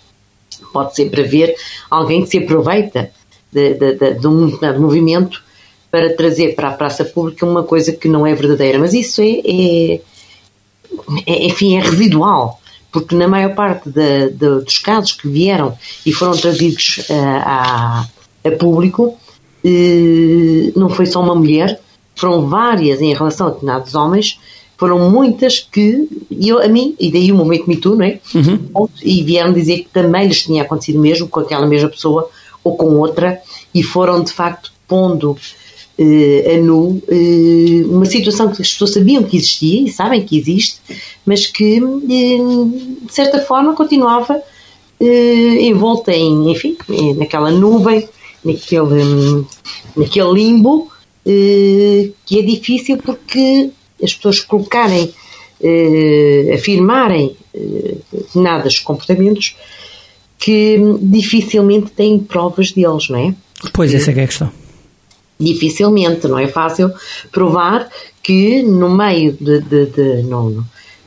pode 0.72 0.96
sempre 0.96 1.24
haver 1.24 1.56
alguém 1.90 2.24
que 2.24 2.30
se 2.30 2.38
aproveita 2.38 3.12
de, 3.52 3.74
de, 3.74 4.28
um 4.28 4.58
movimento 4.80 5.42
para 5.90 6.16
trazer 6.16 6.54
para 6.54 6.70
a 6.70 6.74
praça 6.74 7.06
pública 7.06 7.46
uma 7.46 7.64
coisa 7.64 7.92
que 7.92 8.08
não 8.08 8.26
é 8.28 8.36
verdadeira. 8.36 8.78
Mas 8.78 8.94
isso 8.94 9.22
é, 9.22 9.40
é, 9.46 10.02
é 11.26 11.46
enfim, 11.46 11.78
é 11.78 11.82
residual, 11.82 12.60
porque 12.92 13.16
na 13.16 13.28
maior 13.28 13.56
parte 13.56 13.90
de, 13.90 14.30
de, 14.30 14.64
dos 14.64 14.78
casos 14.80 15.14
que 15.14 15.28
vieram 15.28 15.78
e 16.06 16.12
foram 16.12 16.38
trazidos 16.38 17.00
uh, 17.10 17.14
a, 17.44 18.08
a, 18.44 18.52
público, 18.52 19.18
uh, 19.64 20.80
não 20.80 20.90
foi 20.90 21.06
só 21.06 21.22
uma 21.22 21.36
mulher, 21.36 21.80
foram 22.18 22.48
várias 22.48 23.02
em 23.02 23.14
relação 23.14 23.48
a 23.48 23.50
determinados 23.52 23.96
homens, 23.96 24.40
foram 24.78 25.10
muitas 25.10 25.60
que, 25.60 26.08
eu, 26.30 26.62
a 26.62 26.68
mim, 26.68 26.96
e 27.00 27.12
daí 27.12 27.32
o 27.32 27.36
momento 27.36 27.68
Me 27.68 27.78
Too, 27.78 27.96
não 27.96 28.06
é? 28.06 28.20
Uhum. 28.36 28.88
E 29.02 29.24
vieram 29.24 29.52
dizer 29.52 29.80
que 29.80 29.90
também 29.92 30.28
lhes 30.28 30.44
tinha 30.44 30.62
acontecido 30.62 31.00
mesmo 31.00 31.28
com 31.28 31.40
aquela 31.40 31.66
mesma 31.66 31.90
pessoa 31.90 32.30
ou 32.64 32.76
com 32.76 32.96
outra, 32.98 33.42
e 33.74 33.82
foram 33.82 34.24
de 34.24 34.32
facto 34.32 34.72
pondo 34.88 35.32
uh, 35.32 36.56
a 36.56 36.58
nu 36.62 37.02
uh, 37.08 37.90
uma 37.90 38.06
situação 38.06 38.52
que 38.52 38.62
as 38.62 38.72
pessoas 38.72 38.94
sabiam 38.94 39.24
que 39.24 39.38
existia 39.38 39.82
e 39.82 39.92
sabem 39.92 40.24
que 40.24 40.38
existe, 40.38 40.80
mas 41.26 41.48
que 41.48 41.82
uh, 41.82 42.00
de 43.02 43.14
certa 43.14 43.40
forma 43.40 43.74
continuava 43.74 44.42
envolta 45.62 46.12
em, 46.12 46.52
enfim, 46.52 46.76
naquela 47.18 47.52
nuvem, 47.52 48.10
naquele, 48.44 49.46
naquele 49.96 50.34
limbo 50.34 50.92
que 52.26 52.40
é 52.40 52.42
difícil 52.42 52.98
porque 52.98 53.70
as 54.02 54.14
pessoas 54.14 54.40
colocarem, 54.40 55.12
afirmarem 56.54 57.36
determinados 58.12 58.80
comportamentos 58.80 59.56
que 60.40 60.78
dificilmente 61.02 61.92
têm 61.92 62.20
provas 62.20 62.72
deles, 62.72 63.10
não 63.10 63.20
é? 63.20 63.36
Pois, 63.74 63.94
essa 63.94 64.12
é 64.12 64.14
que 64.14 64.20
é 64.20 64.24
a 64.24 64.28
questão. 64.28 64.52
Dificilmente, 65.40 66.28
não 66.28 66.40
é 66.40 66.48
fácil 66.48 66.92
provar 67.32 67.90
que 68.24 68.62
no 68.64 68.90
meio 68.90 69.34
de, 69.34 69.60
de, 69.62 69.86
de 69.88 70.24
não, 70.24 70.64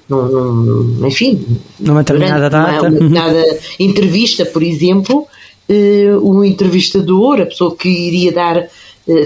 não, 0.09 1.07
enfim, 1.07 1.45
numa 1.79 2.03
determinada 2.03 2.50
data, 2.50 2.83
uma, 2.83 2.91
determinada 2.91 3.59
entrevista, 3.79 4.45
por 4.45 4.62
exemplo, 4.62 5.27
o 6.23 6.45
entrevistador, 6.45 7.41
a 7.41 7.47
pessoa 7.47 7.77
que 7.77 7.89
iria 7.89 8.33
dar, 8.33 8.69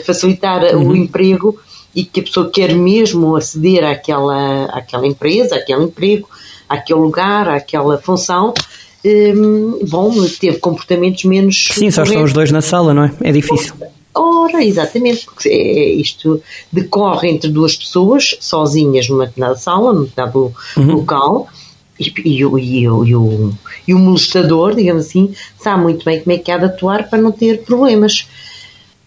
facilitar 0.05 0.63
uhum. 0.75 0.89
o 0.89 0.97
emprego 0.97 1.59
e 1.95 2.05
que 2.05 2.21
a 2.21 2.23
pessoa 2.23 2.51
quer 2.51 2.75
mesmo 2.75 3.37
aceder 3.37 3.85
àquela, 3.85 4.65
àquela 4.67 5.07
empresa, 5.07 5.57
àquele 5.57 5.85
emprego, 5.85 6.29
àquele 6.69 7.01
lugar, 7.01 7.49
àquela 7.49 7.99
função, 7.99 8.53
um, 9.05 9.79
eh, 9.81 9.85
bom, 9.87 10.13
teve 10.41 10.59
comportamentos 10.59 11.25
menos. 11.25 11.69
Sim, 11.73 11.91
só 11.91 12.03
estão 12.03 12.23
os 12.23 12.33
dois 12.33 12.51
na 12.51 12.63
sala, 12.63 12.93
não 12.93 13.05
é? 13.05 13.13
É 13.23 13.33
difícil. 13.33 13.75
Ora, 14.15 14.65
exatamente, 14.65 15.25
porque 15.25 15.49
é, 15.49 15.91
isto 15.95 16.41
decorre 16.73 17.29
entre 17.29 17.51
duas 17.51 17.77
pessoas 17.77 18.37
sozinhas 18.41 19.09
numa 19.09 19.27
determinada 19.27 19.59
sala, 19.59 19.93
num 19.93 20.05
determinado 20.05 20.53
uhum. 20.77 20.95
local, 20.95 21.49
e, 21.99 22.13
e, 22.25 22.43
e, 22.43 22.81
e, 22.81 22.89
o, 22.89 23.53
e 23.87 23.95
o 23.95 23.99
molestador, 23.99 24.75
digamos 24.75 25.07
assim, 25.07 25.35
sabe 25.59 25.83
muito 25.83 26.05
bem 26.05 26.21
como 26.21 26.35
é 26.35 26.39
que 26.39 26.51
há 26.51 26.59
de 26.59 26.67
atuar 26.67 27.09
para 27.09 27.21
não 27.21 27.33
ter 27.33 27.63
problemas. 27.63 28.27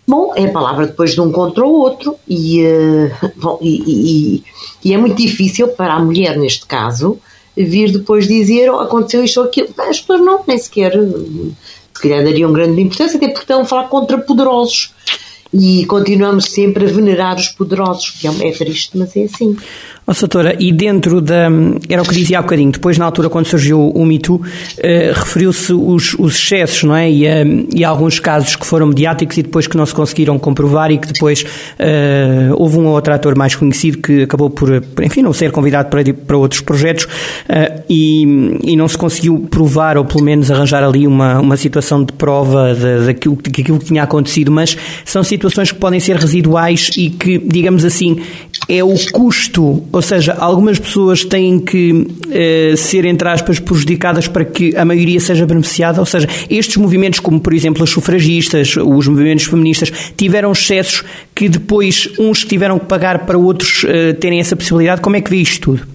Bom, 0.08 0.34
é 0.36 0.46
a 0.46 0.52
palavra 0.52 0.88
depois 0.88 1.14
de 1.14 1.20
um 1.20 1.32
contra 1.32 1.66
o 1.66 1.70
outro, 1.70 2.16
e, 2.28 2.64
uh, 2.64 3.32
bom, 3.36 3.60
e, 3.62 4.42
e, 4.84 4.94
é 4.94 4.98
muito 4.98 5.18
difícil 5.18 5.68
para 5.68 5.96
a 5.96 6.00
mulher, 6.00 6.38
neste 6.38 6.66
caso, 6.66 7.20
vir 7.56 7.92
depois 7.92 8.26
dizer 8.26 8.70
oh, 8.70 8.80
aconteceu 8.80 9.24
isto 9.24 9.42
ou 9.42 9.48
aquilo. 9.48 9.68
As 9.78 10.00
pessoas 10.00 10.22
não, 10.22 10.44
nem 10.48 10.58
sequer 10.58 10.94
se 10.94 12.02
calhar 12.02 12.24
dariam 12.24 12.54
grande 12.54 12.82
importância, 12.82 13.18
até 13.18 13.28
porque 13.28 13.42
estão 13.42 13.62
a 13.62 13.66
falar 13.66 13.90
contra 13.90 14.18
poderosos. 14.18 14.94
E 15.54 15.86
continuamos 15.86 16.46
sempre 16.46 16.86
a 16.86 16.88
venerar 16.88 17.38
os 17.38 17.48
poderosos, 17.50 18.12
que 18.12 18.28
é, 18.28 18.48
é 18.48 18.52
triste, 18.52 18.98
mas 18.98 19.16
é 19.16 19.24
assim. 19.24 19.58
Oh, 20.10 20.14
Soutora, 20.14 20.56
e 20.58 20.72
dentro 20.72 21.20
da. 21.20 21.50
Era 21.90 22.02
o 22.02 22.08
que 22.08 22.16
dizia 22.16 22.40
há 22.40 22.42
bocadinho, 22.42 22.72
depois 22.72 22.98
na 22.98 23.04
altura 23.04 23.30
quando 23.30 23.46
surgiu 23.46 23.90
o 23.90 24.06
Me 24.06 24.18
Too, 24.18 24.42
eh, 24.78 25.12
referiu-se 25.14 25.74
os, 25.74 26.14
os 26.18 26.38
excessos, 26.38 26.84
não 26.84 26.96
é? 26.96 27.12
E, 27.12 27.26
eh, 27.26 27.44
e 27.76 27.84
alguns 27.84 28.18
casos 28.18 28.56
que 28.56 28.66
foram 28.66 28.88
mediáticos 28.88 29.38
e 29.38 29.44
depois 29.44 29.68
que 29.68 29.76
não 29.76 29.86
se 29.86 29.94
conseguiram 29.94 30.40
comprovar 30.40 30.92
e 30.92 30.98
que 30.98 31.12
depois 31.12 31.44
eh, 31.78 32.48
houve 32.54 32.78
um 32.78 32.86
ou 32.86 32.94
outro 32.94 33.14
ator 33.14 33.38
mais 33.38 33.54
conhecido 33.54 33.98
que 33.98 34.22
acabou 34.22 34.50
por, 34.50 34.82
enfim, 35.04 35.22
não 35.22 35.34
ser 35.34 35.52
convidado 35.52 35.90
para, 35.90 36.02
para 36.14 36.38
outros 36.38 36.62
projetos 36.62 37.06
e, 37.90 38.62
e 38.64 38.78
não 38.78 38.88
se 38.88 38.98
conseguiu 38.98 39.46
provar 39.52 39.98
ou 39.98 40.06
pelo 40.06 40.24
menos 40.24 40.50
arranjar 40.50 40.86
ali 40.86 41.06
uma, 41.06 41.42
uma 41.42 41.58
situação 41.58 42.06
de 42.06 42.14
prova 42.14 42.74
daquilo, 43.06 43.36
daquilo 43.36 43.78
que 43.78 43.86
tinha 43.86 44.04
acontecido, 44.04 44.54
mas 44.54 44.78
são 45.04 45.22
situações 45.22 45.70
que 45.70 45.78
podem 45.78 46.00
ser 46.00 46.16
residuais 46.16 46.92
e 46.96 47.10
que, 47.10 47.38
digamos 47.38 47.84
assim, 47.84 48.22
é 48.70 48.82
o 48.82 48.96
custo 49.12 49.84
ou 49.98 50.02
seja, 50.04 50.38
algumas 50.40 50.78
pessoas 50.78 51.26
têm 51.26 51.58
que 51.58 52.06
eh, 52.30 52.76
ser, 52.78 53.04
entre 53.04 53.28
aspas, 53.28 53.60
prejudicadas 53.60 54.28
para 54.28 54.46
que 54.46 54.76
a 54.78 54.86
maioria 54.86 55.20
seja 55.20 55.44
beneficiada. 55.44 56.00
Ou 56.00 56.06
seja, 56.06 56.30
estes 56.48 56.78
movimentos, 56.78 57.20
como 57.20 57.40
por 57.40 57.52
exemplo 57.52 57.84
as 57.84 57.90
sufragistas, 57.90 58.76
os 58.78 59.08
movimentos 59.08 59.46
feministas, 59.46 59.92
tiveram 60.16 60.52
excessos 60.52 61.04
que 61.34 61.50
depois 61.50 62.10
uns 62.20 62.46
tiveram 62.46 62.78
que 62.78 62.86
pagar 62.86 63.26
para 63.26 63.40
outros 63.40 63.84
eh, 63.88 64.14
terem 64.14 64.40
essa 64.40 64.56
possibilidade. 64.56 65.02
Como 65.02 65.16
é 65.16 65.22
que 65.22 65.32
vê 65.32 65.38
isto 65.38 65.62
tudo? 65.62 65.88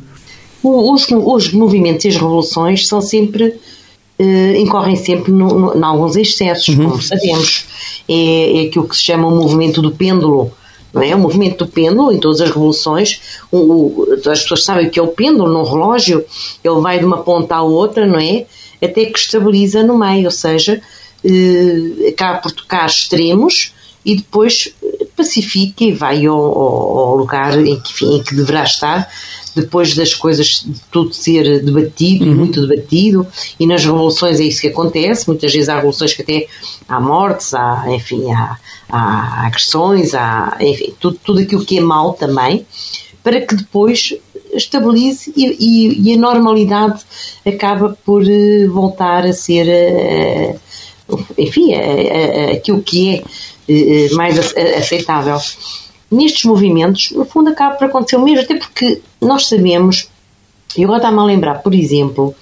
Os, 0.64 1.06
os 1.08 1.52
movimentos 1.52 2.04
e 2.04 2.08
as 2.08 2.16
revoluções 2.16 2.88
são 2.88 3.00
sempre. 3.00 3.54
Uh, 4.18 4.54
incorrem 4.56 4.94
sempre 4.94 5.32
em 5.32 5.82
alguns 5.82 6.16
excessos, 6.16 6.76
uhum. 6.76 6.90
como 6.90 7.02
sabemos. 7.02 7.64
É, 8.08 8.62
é 8.62 8.66
aquilo 8.66 8.86
que 8.86 8.96
se 8.96 9.04
chama 9.04 9.26
o 9.26 9.34
movimento 9.34 9.80
do 9.80 9.90
pêndulo, 9.90 10.52
não 10.92 11.02
é? 11.02 11.14
O 11.14 11.18
movimento 11.18 11.64
do 11.64 11.70
pêndulo, 11.70 12.12
em 12.12 12.18
todas 12.18 12.40
as 12.40 12.48
revoluções, 12.48 13.20
o, 13.50 13.58
o, 13.58 14.06
as 14.12 14.42
pessoas 14.42 14.64
sabem 14.64 14.90
que 14.90 14.98
é 14.98 15.02
o 15.02 15.08
pêndulo 15.08 15.52
no 15.52 15.64
relógio, 15.64 16.24
ele 16.62 16.80
vai 16.80 16.98
de 16.98 17.04
uma 17.04 17.18
ponta 17.18 17.56
à 17.56 17.62
outra, 17.62 18.06
não 18.06 18.18
é? 18.18 18.46
Até 18.82 19.06
que 19.06 19.18
estabiliza 19.18 19.82
no 19.82 19.96
meio, 19.96 20.24
ou 20.24 20.30
seja, 20.30 20.82
eh, 21.24 22.08
acaba 22.08 22.38
por 22.38 22.50
tocar 22.50 22.86
extremos 22.86 23.72
e 24.04 24.16
depois 24.16 24.74
pacifica 25.16 25.84
e 25.84 25.92
vai 25.92 26.26
ao, 26.26 26.36
ao 26.36 27.16
lugar 27.16 27.58
em 27.58 27.78
que, 27.78 27.92
enfim, 27.92 28.16
em 28.16 28.22
que 28.22 28.34
deverá 28.34 28.64
estar 28.64 29.08
depois 29.54 29.94
das 29.94 30.14
coisas 30.14 30.64
de 30.66 30.80
tudo 30.90 31.12
ser 31.12 31.62
debatido, 31.62 32.26
uhum. 32.26 32.34
muito 32.34 32.66
debatido, 32.66 33.26
e 33.58 33.66
nas 33.66 33.84
revoluções 33.84 34.40
é 34.40 34.44
isso 34.44 34.60
que 34.60 34.68
acontece, 34.68 35.28
muitas 35.28 35.52
vezes 35.52 35.68
há 35.68 35.76
revoluções 35.76 36.14
que 36.14 36.22
até 36.22 36.46
há 36.88 37.00
mortes, 37.00 37.54
há, 37.54 37.84
enfim, 37.88 38.30
há, 38.32 38.56
há 38.88 39.46
agressões, 39.46 40.14
há, 40.14 40.56
enfim, 40.60 40.94
tudo, 40.98 41.18
tudo 41.22 41.40
aquilo 41.40 41.64
que 41.64 41.78
é 41.78 41.80
mau 41.80 42.14
também, 42.14 42.66
para 43.22 43.40
que 43.40 43.54
depois 43.54 44.14
estabilize 44.52 45.32
e, 45.36 45.46
e, 45.46 46.10
e 46.10 46.14
a 46.14 46.16
normalidade 46.16 47.02
acaba 47.46 47.96
por 48.04 48.22
uh, 48.22 48.72
voltar 48.72 49.24
a 49.24 49.32
ser, 49.32 49.66
uh, 49.66 50.60
enfim, 51.38 51.74
uh, 51.74 52.52
aquilo 52.52 52.82
que 52.82 53.22
é 53.68 54.14
mais 54.14 54.38
aceitável 54.76 55.38
nestes 56.12 56.44
movimentos, 56.44 57.10
no 57.10 57.24
fundo, 57.24 57.50
acaba 57.50 57.74
por 57.76 57.86
acontecer 57.86 58.16
o 58.16 58.22
mesmo, 58.22 58.40
até 58.40 58.56
porque 58.56 59.00
nós 59.20 59.48
sabemos, 59.48 60.08
e 60.76 60.84
agora 60.84 60.98
está-me 60.98 61.18
a 61.18 61.24
lembrar, 61.24 61.62
por 61.62 61.74
exemplo, 61.74 62.34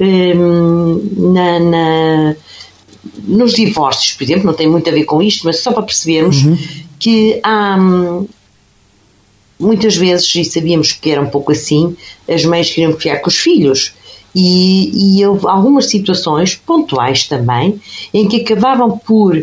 hum, 0.00 1.32
na, 1.32 1.60
na, 1.60 2.36
nos 3.24 3.52
divórcios, 3.52 4.12
por 4.12 4.24
exemplo, 4.24 4.46
não 4.46 4.54
tem 4.54 4.68
muito 4.68 4.88
a 4.88 4.92
ver 4.92 5.04
com 5.04 5.22
isto, 5.22 5.44
mas 5.44 5.60
só 5.60 5.72
para 5.72 5.82
percebermos 5.82 6.42
uhum. 6.42 6.58
que 6.98 7.38
há 7.42 7.76
hum, 7.78 8.26
muitas 9.60 9.94
vezes, 9.96 10.34
e 10.34 10.44
sabíamos 10.44 10.92
que 10.92 11.10
era 11.10 11.20
um 11.20 11.28
pouco 11.28 11.52
assim, 11.52 11.94
as 12.28 12.44
mães 12.44 12.70
queriam 12.70 12.92
ficar 12.94 13.18
com 13.18 13.28
os 13.28 13.36
filhos. 13.36 13.94
E, 14.34 15.18
e 15.18 15.26
houve 15.26 15.46
algumas 15.46 15.90
situações, 15.90 16.56
pontuais 16.56 17.28
também, 17.28 17.78
em 18.14 18.26
que 18.26 18.40
acabavam 18.40 18.96
por 18.96 19.36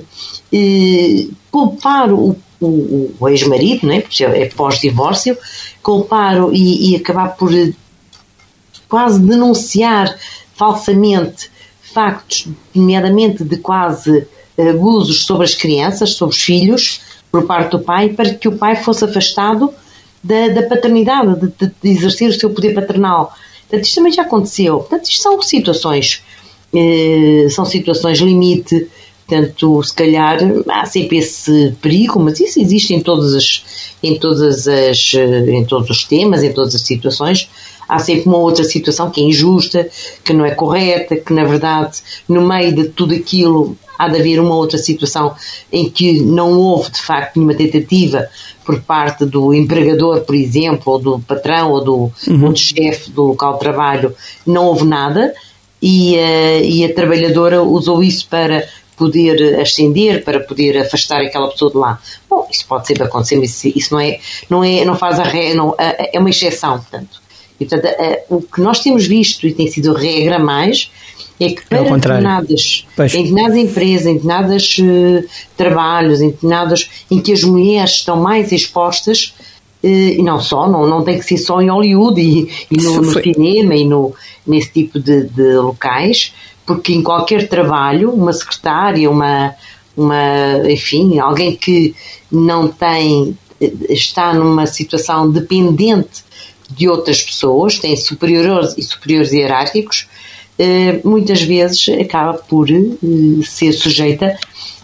eh, 0.52 1.28
culpar 1.52 2.12
o, 2.12 2.36
o, 2.60 3.12
o 3.20 3.30
ex-marido, 3.30 3.88
né, 3.88 4.02
porque 4.02 4.24
é 4.24 4.46
pós-divórcio, 4.50 5.38
culpar 5.82 6.36
e, 6.52 6.92
e 6.92 6.96
acabar 6.96 7.30
por 7.36 7.54
eh, 7.54 7.72
quase 8.88 9.20
denunciar 9.20 10.18
falsamente 10.56 11.50
factos, 11.82 12.48
nomeadamente 12.76 13.44
de 13.44 13.58
quase 13.58 14.28
abusos 14.58 15.26
sobre 15.26 15.46
as 15.46 15.56
crianças, 15.56 16.12
sobre 16.12 16.36
os 16.36 16.42
filhos, 16.42 17.02
por 17.32 17.46
parte 17.46 17.72
do 17.72 17.80
pai, 17.80 18.10
para 18.10 18.34
que 18.34 18.48
o 18.48 18.58
pai 18.58 18.76
fosse 18.76 19.06
afastado 19.06 19.74
da, 20.24 20.50
da 20.50 20.64
paternidade, 20.64 21.54
de, 21.58 21.72
de, 21.82 21.90
exercer 21.90 22.30
o 22.30 22.34
seu 22.34 22.50
poder 22.50 22.74
paternal. 22.74 23.34
Portanto, 23.62 23.86
isto 23.86 23.96
também 23.96 24.12
já 24.12 24.24
aconteceu. 24.24 24.80
Portanto, 24.80 25.06
isto 25.06 25.22
são 25.22 25.42
situações, 25.42 26.24
eh, 26.74 27.48
são 27.50 27.66
situações 27.66 28.20
limite, 28.20 28.90
portanto, 29.30 29.84
se 29.84 29.94
calhar 29.94 30.40
há 30.68 30.86
sempre 30.86 31.20
esse 31.20 31.76
perigo, 31.80 32.20
mas 32.20 32.40
isso 32.40 32.60
existe 32.60 32.96
em 32.96 33.00
todas 33.00 33.36
as, 33.36 33.64
em 34.02 34.18
todas 34.18 34.68
as, 34.68 35.14
eh, 35.14 35.52
em 35.52 35.64
todos 35.64 35.90
os 35.90 36.04
temas, 36.04 36.44
em 36.44 36.52
todas 36.52 36.74
as 36.74 36.82
situações. 36.82 37.48
Há 37.88 38.00
sempre 38.00 38.28
uma 38.28 38.38
outra 38.38 38.64
situação 38.64 39.10
que 39.10 39.22
é 39.22 39.24
injusta, 39.24 39.88
que 40.24 40.34
não 40.34 40.46
é 40.46 40.52
correta, 40.52 41.16
que 41.16 41.32
na 41.34 41.44
verdade, 41.44 42.00
no 42.28 42.42
meio 42.42 42.74
de 42.74 42.90
tudo 42.90 43.14
aquilo, 43.14 43.78
há 43.98 44.08
de 44.08 44.20
haver 44.20 44.40
uma 44.40 44.56
outra 44.56 44.78
situação 44.78 45.36
em 45.72 45.90
que 45.90 46.22
não 46.22 46.58
houve 46.58 46.92
de 46.92 47.02
facto 47.02 47.38
nenhuma 47.38 47.56
tentativa 47.56 48.28
por 48.66 48.82
parte 48.82 49.26
do 49.26 49.54
empregador, 49.54 50.22
por 50.22 50.36
exemplo, 50.36 50.94
ou 50.94 51.00
do 51.00 51.20
patrão, 51.20 51.72
ou 51.72 51.84
do, 51.84 51.96
uhum. 52.28 52.46
ou 52.46 52.54
do 52.54 52.60
chefe 52.60 53.10
do 53.12 53.24
local 53.24 53.54
de 53.54 53.60
trabalho, 53.60 54.16
não 54.46 54.68
houve 54.68 54.86
nada 54.86 55.34
e, 55.82 56.16
uh, 56.16 56.64
e 56.64 56.86
a 56.86 56.94
trabalhadora 56.94 57.64
usou 57.64 58.04
isso 58.04 58.28
para 58.28 58.68
poder 59.00 59.60
ascender, 59.60 60.24
para 60.24 60.42
poder 60.42 60.78
afastar 60.78 61.22
aquela 61.22 61.50
pessoa 61.50 61.72
de 61.72 61.78
lá. 61.78 62.00
Bom, 62.30 62.46
isso 62.52 62.66
pode 62.68 62.86
sempre 62.86 63.04
acontecer, 63.04 63.38
mas 63.38 63.64
isso 63.64 63.94
não 63.94 64.00
é, 64.00 64.20
não 64.50 64.64
é, 64.64 64.86
não 64.86 64.96
faz 64.96 65.18
a 65.20 65.24
regra, 65.24 65.56
não, 65.56 65.74
é 65.80 66.20
uma 66.20 66.30
exceção, 66.30 66.78
portanto. 66.78 67.22
E, 67.60 67.66
portanto, 67.66 67.96
o 68.30 68.42
que 68.42 68.62
nós 68.62 68.80
temos 68.80 69.08
visto 69.08 69.48
e 69.48 69.54
tem 69.54 69.68
sido 69.68 69.94
regra 69.94 70.38
mais 70.38 70.92
é 71.40 71.50
que 71.50 71.66
para 71.68 71.84
determinadas, 71.84 72.86
em 72.98 73.06
determinadas 73.06 73.58
empresas, 73.58 74.08
em 74.08 74.14
determinados 74.16 74.78
uh, 74.80 75.30
trabalhos, 75.56 76.22
em 76.22 76.32
determinados 76.32 76.90
em 77.10 77.22
que 77.22 77.32
as 77.32 77.44
mulheres 77.44 77.92
estão 77.92 78.18
mais 78.18 78.52
expostas, 78.52 79.34
uh, 79.82 79.88
e 79.88 80.22
não 80.22 80.42
só, 80.42 80.70
não, 80.70 80.86
não 80.86 81.04
tem 81.04 81.18
que 81.18 81.26
ser 81.26 81.38
só 81.38 81.62
em 81.62 81.70
Hollywood 81.70 82.20
e, 82.20 82.50
e 82.70 82.82
no, 82.82 83.02
no 83.02 83.24
cinema 83.24 83.74
e 83.74 83.86
no, 83.86 84.14
nesse 84.46 84.72
tipo 84.72 85.00
de, 85.00 85.24
de 85.24 85.56
locais, 85.56 86.34
porque 86.70 86.94
em 86.94 87.02
qualquer 87.02 87.50
trabalho, 87.50 88.12
uma 88.12 88.32
secretária, 88.32 89.10
uma, 89.10 89.56
uma, 89.98 90.70
enfim, 90.70 91.18
alguém 91.18 91.56
que 91.56 91.96
não 92.32 92.68
tem, 92.68 93.36
está 93.90 94.36
numa 94.36 94.68
situação 94.68 95.32
dependente 95.32 96.24
de 96.70 96.88
outras 96.88 97.24
pessoas, 97.24 97.80
tem 97.80 97.98
superiores 97.98 98.78
e 98.78 98.84
superiores 98.84 99.32
hierárquicos, 99.32 100.08
eh, 100.60 101.00
muitas 101.04 101.42
vezes 101.42 101.90
acaba 102.00 102.36
por 102.36 102.70
eh, 102.70 102.76
ser 103.44 103.74
sujeita 103.74 104.38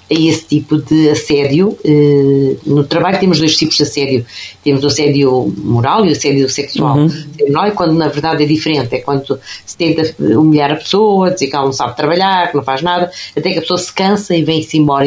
a 0.10 0.14
esse 0.14 0.46
tipo 0.46 0.78
de 0.78 1.10
assédio. 1.10 1.78
Eh, 1.84 2.58
no 2.66 2.84
trabalho 2.84 3.20
temos 3.20 3.40
dois 3.40 3.58
tipos 3.58 3.76
de 3.76 3.84
assédio. 3.84 4.26
Temos 4.64 4.84
o 4.84 4.88
assédio 4.88 5.54
moral 5.58 6.06
e 6.06 6.10
o 6.10 6.12
assédio 6.12 6.50
sexual. 6.50 6.98
Uhum. 6.98 7.10
Não 7.50 7.66
é 7.66 7.72
quando 7.72 7.94
na 7.94 8.08
verdade 8.08 8.44
é 8.44 8.46
diferente, 8.46 8.94
é 8.96 9.00
quando 9.00 9.40
se 9.66 9.76
tenta 9.76 10.16
humilhar 10.20 10.72
a 10.72 10.76
pessoa, 10.76 11.32
dizer 11.32 11.48
que 11.48 11.56
ela 11.56 11.66
não 11.66 11.74
sabe 11.74 11.96
trabalhar, 11.96 12.50
que 12.50 12.58
não 12.58 12.64
faz 12.64 12.82
nada, 12.82 13.12
até 13.36 13.50
que 13.50 13.58
a 13.58 13.62
pessoa 13.62 13.78
se 13.78 13.92
cansa 13.92 14.36
e 14.36 14.44
vem-se 14.44 14.78
embora. 14.78 15.06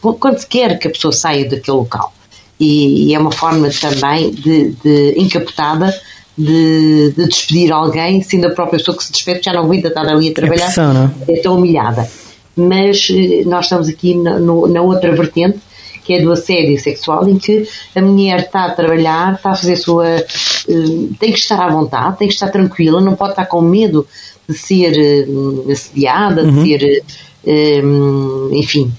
Quando 0.00 0.38
se 0.38 0.46
quer 0.46 0.78
que 0.78 0.88
a 0.88 0.90
pessoa 0.90 1.12
saia 1.12 1.48
daquele 1.48 1.76
local. 1.76 2.12
E, 2.60 3.14
é 3.14 3.18
uma 3.18 3.30
forma 3.30 3.70
também 3.70 4.32
de, 4.32 4.70
de 4.82 5.14
encapotada 5.16 5.94
de, 6.36 7.12
de, 7.16 7.26
despedir 7.26 7.72
alguém, 7.72 8.22
sendo 8.22 8.46
a 8.46 8.50
própria 8.50 8.78
pessoa 8.78 8.96
que 8.96 9.04
se 9.04 9.12
despede, 9.12 9.42
já 9.44 9.52
não 9.52 9.64
aguenta 9.64 9.88
estar 9.88 10.06
ali 10.06 10.28
a 10.28 10.34
trabalhar, 10.34 10.62
é, 10.62 10.66
pressão, 10.66 11.12
é? 11.28 11.32
é 11.32 11.40
tão 11.40 11.56
humilhada. 11.56 12.08
Mas 12.58 13.08
eh, 13.10 13.44
nós 13.46 13.66
estamos 13.66 13.88
aqui 13.88 14.14
na, 14.14 14.38
no, 14.38 14.66
na 14.66 14.82
outra 14.82 15.14
vertente, 15.14 15.58
que 16.04 16.14
é 16.14 16.22
do 16.22 16.32
assédio 16.32 16.80
sexual, 16.80 17.28
em 17.28 17.38
que 17.38 17.68
a 17.94 18.00
mulher 18.00 18.40
está 18.40 18.64
a 18.64 18.70
trabalhar, 18.70 19.34
está 19.34 19.50
a 19.50 19.54
fazer 19.54 19.74
a 19.74 19.76
sua. 19.76 20.06
Uh, 20.68 21.14
tem 21.18 21.32
que 21.32 21.38
estar 21.38 21.60
à 21.60 21.68
vontade, 21.70 22.18
tem 22.18 22.28
que 22.28 22.34
estar 22.34 22.48
tranquila, 22.48 23.00
não 23.00 23.14
pode 23.14 23.30
estar 23.30 23.46
com 23.46 23.60
medo 23.60 24.06
de 24.48 24.56
ser 24.56 25.28
uh, 25.28 25.70
assediada, 25.70 26.42
uhum. 26.44 26.62
de 26.62 26.78
ser. 26.78 27.02
Uh, 27.44 28.54
enfim, 28.54 28.90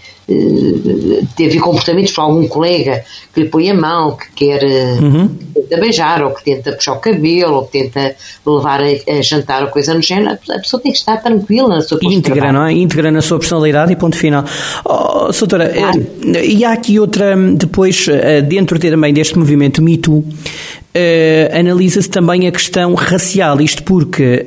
teve 1.35 1.59
comportamentos 1.59 2.11
para 2.11 2.23
algum 2.23 2.47
colega 2.47 3.03
que 3.33 3.41
lhe 3.41 3.49
põe 3.49 3.69
a 3.69 3.73
mão, 3.73 4.15
que 4.15 4.45
quer 4.45 4.63
uhum. 5.01 5.29
que 5.29 5.61
tenta 5.61 5.79
beijar, 5.79 6.23
ou 6.23 6.31
que 6.31 6.43
tenta 6.43 6.71
puxar 6.73 6.93
o 6.93 6.99
cabelo, 6.99 7.55
ou 7.55 7.65
que 7.65 7.83
tenta 7.83 8.15
levar 8.45 8.81
a, 8.81 9.17
a 9.17 9.21
jantar 9.21 9.63
ou 9.63 9.69
coisa 9.69 9.93
no 9.93 10.01
género, 10.01 10.37
a 10.49 10.59
pessoa 10.59 10.81
tem 10.81 10.91
que 10.91 10.97
estar 10.97 11.17
tranquila 11.17 11.69
na 11.69 11.81
sua 11.81 11.99
Íntegra, 12.01 12.51
não 12.51 12.65
é? 12.65 12.73
Íntegra 12.73 13.11
na 13.11 13.21
sua 13.21 13.39
personalidade 13.39 13.91
e 13.91 13.95
ponto 13.95 14.15
final. 14.15 14.43
Oh, 14.85 15.31
Soutora, 15.31 15.69
claro. 15.69 16.05
e 16.43 16.63
há 16.65 16.73
aqui 16.73 16.99
outra, 16.99 17.35
depois, 17.35 18.07
eh, 18.07 18.41
dentro 18.41 18.79
também 18.79 19.13
deste 19.13 19.37
movimento 19.37 19.81
Me 19.81 19.97
Too, 19.97 20.23
Uh, 20.89 21.55
analisa-se 21.55 22.09
também 22.09 22.47
a 22.47 22.51
questão 22.51 22.95
racial, 22.95 23.61
isto 23.61 23.83
porque 23.83 24.43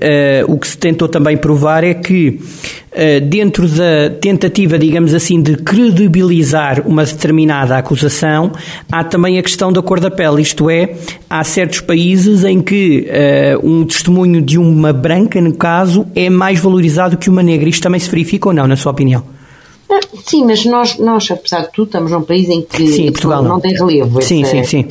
uh, 0.48 0.52
o 0.52 0.58
que 0.58 0.66
se 0.66 0.76
tentou 0.76 1.08
também 1.08 1.36
provar 1.36 1.84
é 1.84 1.94
que, 1.94 2.30
uh, 2.30 3.20
dentro 3.24 3.68
da 3.68 4.10
tentativa, 4.20 4.76
digamos 4.76 5.14
assim, 5.14 5.40
de 5.40 5.54
credibilizar 5.54 6.82
uma 6.84 7.04
determinada 7.04 7.78
acusação, 7.78 8.50
há 8.90 9.04
também 9.04 9.38
a 9.38 9.42
questão 9.42 9.72
da 9.72 9.80
cor 9.80 10.00
da 10.00 10.10
pele, 10.10 10.42
isto 10.42 10.68
é, 10.68 10.96
há 11.30 11.44
certos 11.44 11.80
países 11.80 12.42
em 12.42 12.60
que 12.60 13.08
um 13.62 13.84
testemunho 13.84 14.42
de 14.42 14.58
uma 14.58 14.92
branca, 14.92 15.40
no 15.40 15.54
caso, 15.54 16.04
é 16.12 16.28
mais 16.28 16.58
valorizado 16.58 17.16
que 17.16 17.30
uma 17.30 17.42
negra. 17.42 17.68
Isto 17.68 17.84
também 17.84 18.00
se 18.00 18.10
verifica 18.10 18.48
ou 18.48 18.54
não, 18.54 18.66
na 18.66 18.74
sua 18.74 18.90
opinião? 18.90 19.22
Sim, 20.26 20.44
mas 20.46 20.64
nós, 20.64 20.98
nós, 20.98 21.30
apesar 21.30 21.62
de 21.62 21.72
tudo, 21.72 21.86
estamos 21.86 22.10
num 22.10 22.22
país 22.22 22.48
em 22.48 22.62
que 22.62 22.88
sim, 22.88 23.12
Portugal 23.12 23.42
não, 23.42 23.50
não 23.50 23.60
tem 23.60 23.74
relevo. 23.74 24.20
Sim, 24.20 24.44
sim, 24.44 24.64
sim 24.64 24.86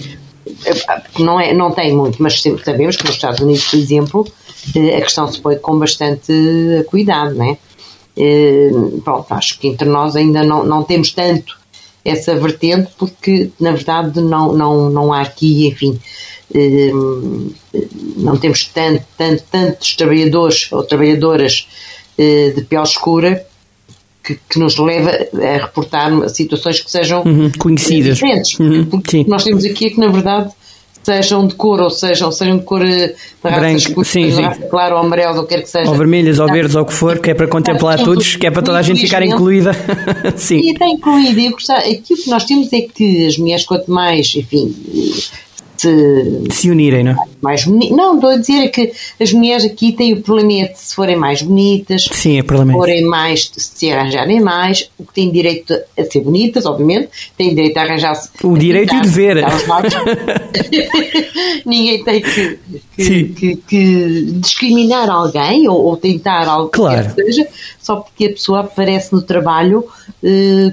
não, 1.20 1.40
é, 1.40 1.54
não 1.54 1.72
tem 1.72 1.96
muito, 1.96 2.22
mas 2.22 2.42
sabemos 2.42 2.96
que 2.96 3.06
nos 3.06 3.16
Estados 3.16 3.40
Unidos, 3.40 3.66
por 3.66 3.78
exemplo, 3.78 4.28
eh, 4.76 4.98
a 4.98 5.02
questão 5.02 5.28
se 5.32 5.40
põe 5.40 5.58
com 5.58 5.78
bastante 5.78 6.34
cuidado, 6.88 7.36
não 7.36 7.46
é? 7.46 7.58
Eh, 8.18 8.70
pronto, 9.04 9.32
acho 9.34 9.60
que 9.60 9.68
entre 9.68 9.88
nós 9.88 10.16
ainda 10.16 10.44
não, 10.44 10.64
não 10.64 10.84
temos 10.84 11.12
tanto 11.12 11.60
essa 12.04 12.36
vertente 12.36 12.92
porque, 12.98 13.52
na 13.60 13.72
verdade, 13.72 14.22
não, 14.22 14.54
não, 14.54 14.90
não 14.90 15.14
há 15.14 15.22
aqui, 15.22 15.68
enfim, 15.68 16.00
eh, 16.54 16.92
não 18.18 18.38
temos 18.38 18.66
tanto, 18.66 19.04
tanto, 19.18 19.44
tantos 19.52 19.96
trabalhadores 19.96 20.72
ou 20.72 20.84
trabalhadoras 20.84 21.68
de 22.18 22.62
pele 22.70 22.84
escura 22.84 23.48
que, 24.36 24.40
que, 24.50 24.60
nos 24.60 24.78
leva 24.78 25.10
a 25.10 25.58
reportar 25.58 26.30
situações 26.30 26.80
que 26.80 26.90
sejam 26.90 27.24
uhum, 27.24 27.52
conhecidas. 27.58 28.16
Diferentes. 28.16 28.60
Uhum, 28.60 28.86
porque 28.86 29.26
nós 29.28 29.44
temos 29.44 29.66
aqui 29.66 29.88
é 29.88 29.90
que, 29.90 30.00
na 30.00 30.08
verdade, 30.08 30.52
sejam 31.04 31.48
de 31.48 31.56
cor 31.56 31.82
ou 31.82 31.90
sejam, 31.90 32.32
sejam 32.32 32.58
de 32.58 32.64
cor 32.64 32.86
eh, 32.86 33.08
de 33.08 33.16
Branco, 33.42 34.06
sim, 34.06 34.32
claro 34.70 34.96
ou 34.96 35.02
amarelo, 35.02 35.40
ou 35.40 35.46
quer 35.46 35.62
que 35.62 35.70
seja. 35.70 35.90
Ou 35.90 35.96
vermelhas, 35.96 36.40
ou 36.40 36.48
verdes, 36.48 36.76
ou 36.76 36.84
o 36.84 36.86
que 36.86 36.94
for, 36.94 37.20
que 37.20 37.32
é 37.32 37.34
para 37.34 37.48
contemplar 37.48 38.00
todos, 38.00 38.36
que 38.36 38.46
é 38.46 38.52
para 38.52 38.62
toda 38.62 38.78
a 38.78 38.82
gente 38.82 39.02
ficar 39.02 39.24
incluída. 39.24 39.72
sim. 40.36 40.60
E 40.60 40.72
está 40.72 40.86
incluída. 40.86 41.42
E 41.42 41.48
aquilo 41.48 42.22
que 42.24 42.30
nós 42.30 42.46
temos 42.46 42.72
é 42.72 42.82
que 42.82 43.26
as 43.26 43.38
mulheres, 43.38 43.66
quanto 43.66 43.90
mais, 43.92 44.34
enfim, 44.36 44.74
se, 45.82 46.44
se 46.52 46.70
unirem, 46.70 47.04
não 47.04 47.14
é? 47.14 47.16
Mais 47.42 47.66
boni... 47.66 47.90
Não, 47.90 48.14
estou 48.16 48.30
a 48.30 48.38
dizer 48.38 48.70
que 48.70 48.94
as 49.20 49.34
mulheres 49.34 49.66
aqui 49.66 49.92
têm 49.92 50.14
o 50.14 50.22
problema 50.22 50.70
de 50.70 50.78
se 50.78 50.94
forem 50.94 51.16
mais 51.16 51.42
bonitas, 51.42 52.08
Sim, 52.12 52.38
é 52.38 52.44
se 52.44 52.72
forem 52.72 53.04
mais, 53.04 53.52
se 53.58 53.92
arranjarem 53.92 54.40
mais, 54.40 54.92
o 55.00 55.06
que 55.06 55.14
têm 55.14 55.32
direito 55.32 55.74
a 55.74 56.04
ser 56.04 56.22
bonitas, 56.22 56.68
obviamente, 56.68 57.10
têm 57.36 57.56
direito 57.56 57.78
a 57.78 57.82
arranjar-se. 57.82 58.30
O 58.44 58.56
direito 58.56 58.94
e 58.94 59.00
o 59.00 59.02
dever. 59.02 59.38
Ninguém 61.66 62.04
tem 62.04 62.22
que, 62.22 62.60
que, 62.96 63.24
que, 63.30 63.56
que, 63.56 64.22
discriminar 64.34 65.10
alguém 65.10 65.68
ou, 65.68 65.84
ou 65.84 65.98
tentar 65.98 66.48
algo 66.48 66.70
claro. 66.70 67.16
que 67.16 67.24
seja, 67.24 67.48
só 67.80 67.96
porque 67.96 68.26
a 68.26 68.30
pessoa 68.30 68.60
aparece 68.60 69.12
no 69.14 69.22
trabalho 69.22 69.88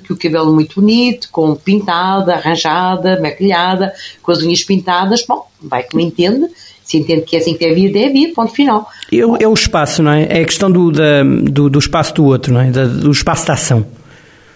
que 0.04 0.12
o 0.12 0.16
cabelo 0.16 0.50
é 0.50 0.54
muito 0.54 0.80
bonito, 0.80 1.28
com 1.32 1.54
pintada, 1.54 2.34
arranjada, 2.34 3.18
maquilhada, 3.20 3.94
com 4.22 4.30
as 4.30 4.42
unhas 4.42 4.62
pintadas, 4.62 4.97
bom, 5.26 5.46
vai 5.60 5.82
como 5.82 6.00
entende, 6.00 6.48
se 6.82 6.96
entende 6.96 7.22
que 7.22 7.36
é 7.36 7.40
assim 7.40 7.52
que 7.52 7.66
deve 7.66 7.82
ir, 7.82 7.92
deve 7.92 8.18
ir, 8.18 8.28
ponto 8.28 8.52
final. 8.52 8.88
É, 9.12 9.18
é 9.18 9.48
o 9.48 9.54
espaço, 9.54 10.02
não 10.02 10.12
é? 10.12 10.24
É 10.24 10.40
a 10.40 10.44
questão 10.44 10.70
do, 10.70 10.90
da, 10.90 11.22
do, 11.22 11.68
do, 11.68 11.78
espaço 11.78 12.14
do 12.14 12.24
outro, 12.24 12.52
não 12.52 12.60
é? 12.60 12.70
Do 12.70 13.10
espaço 13.10 13.46
da 13.46 13.52
ação. 13.52 13.86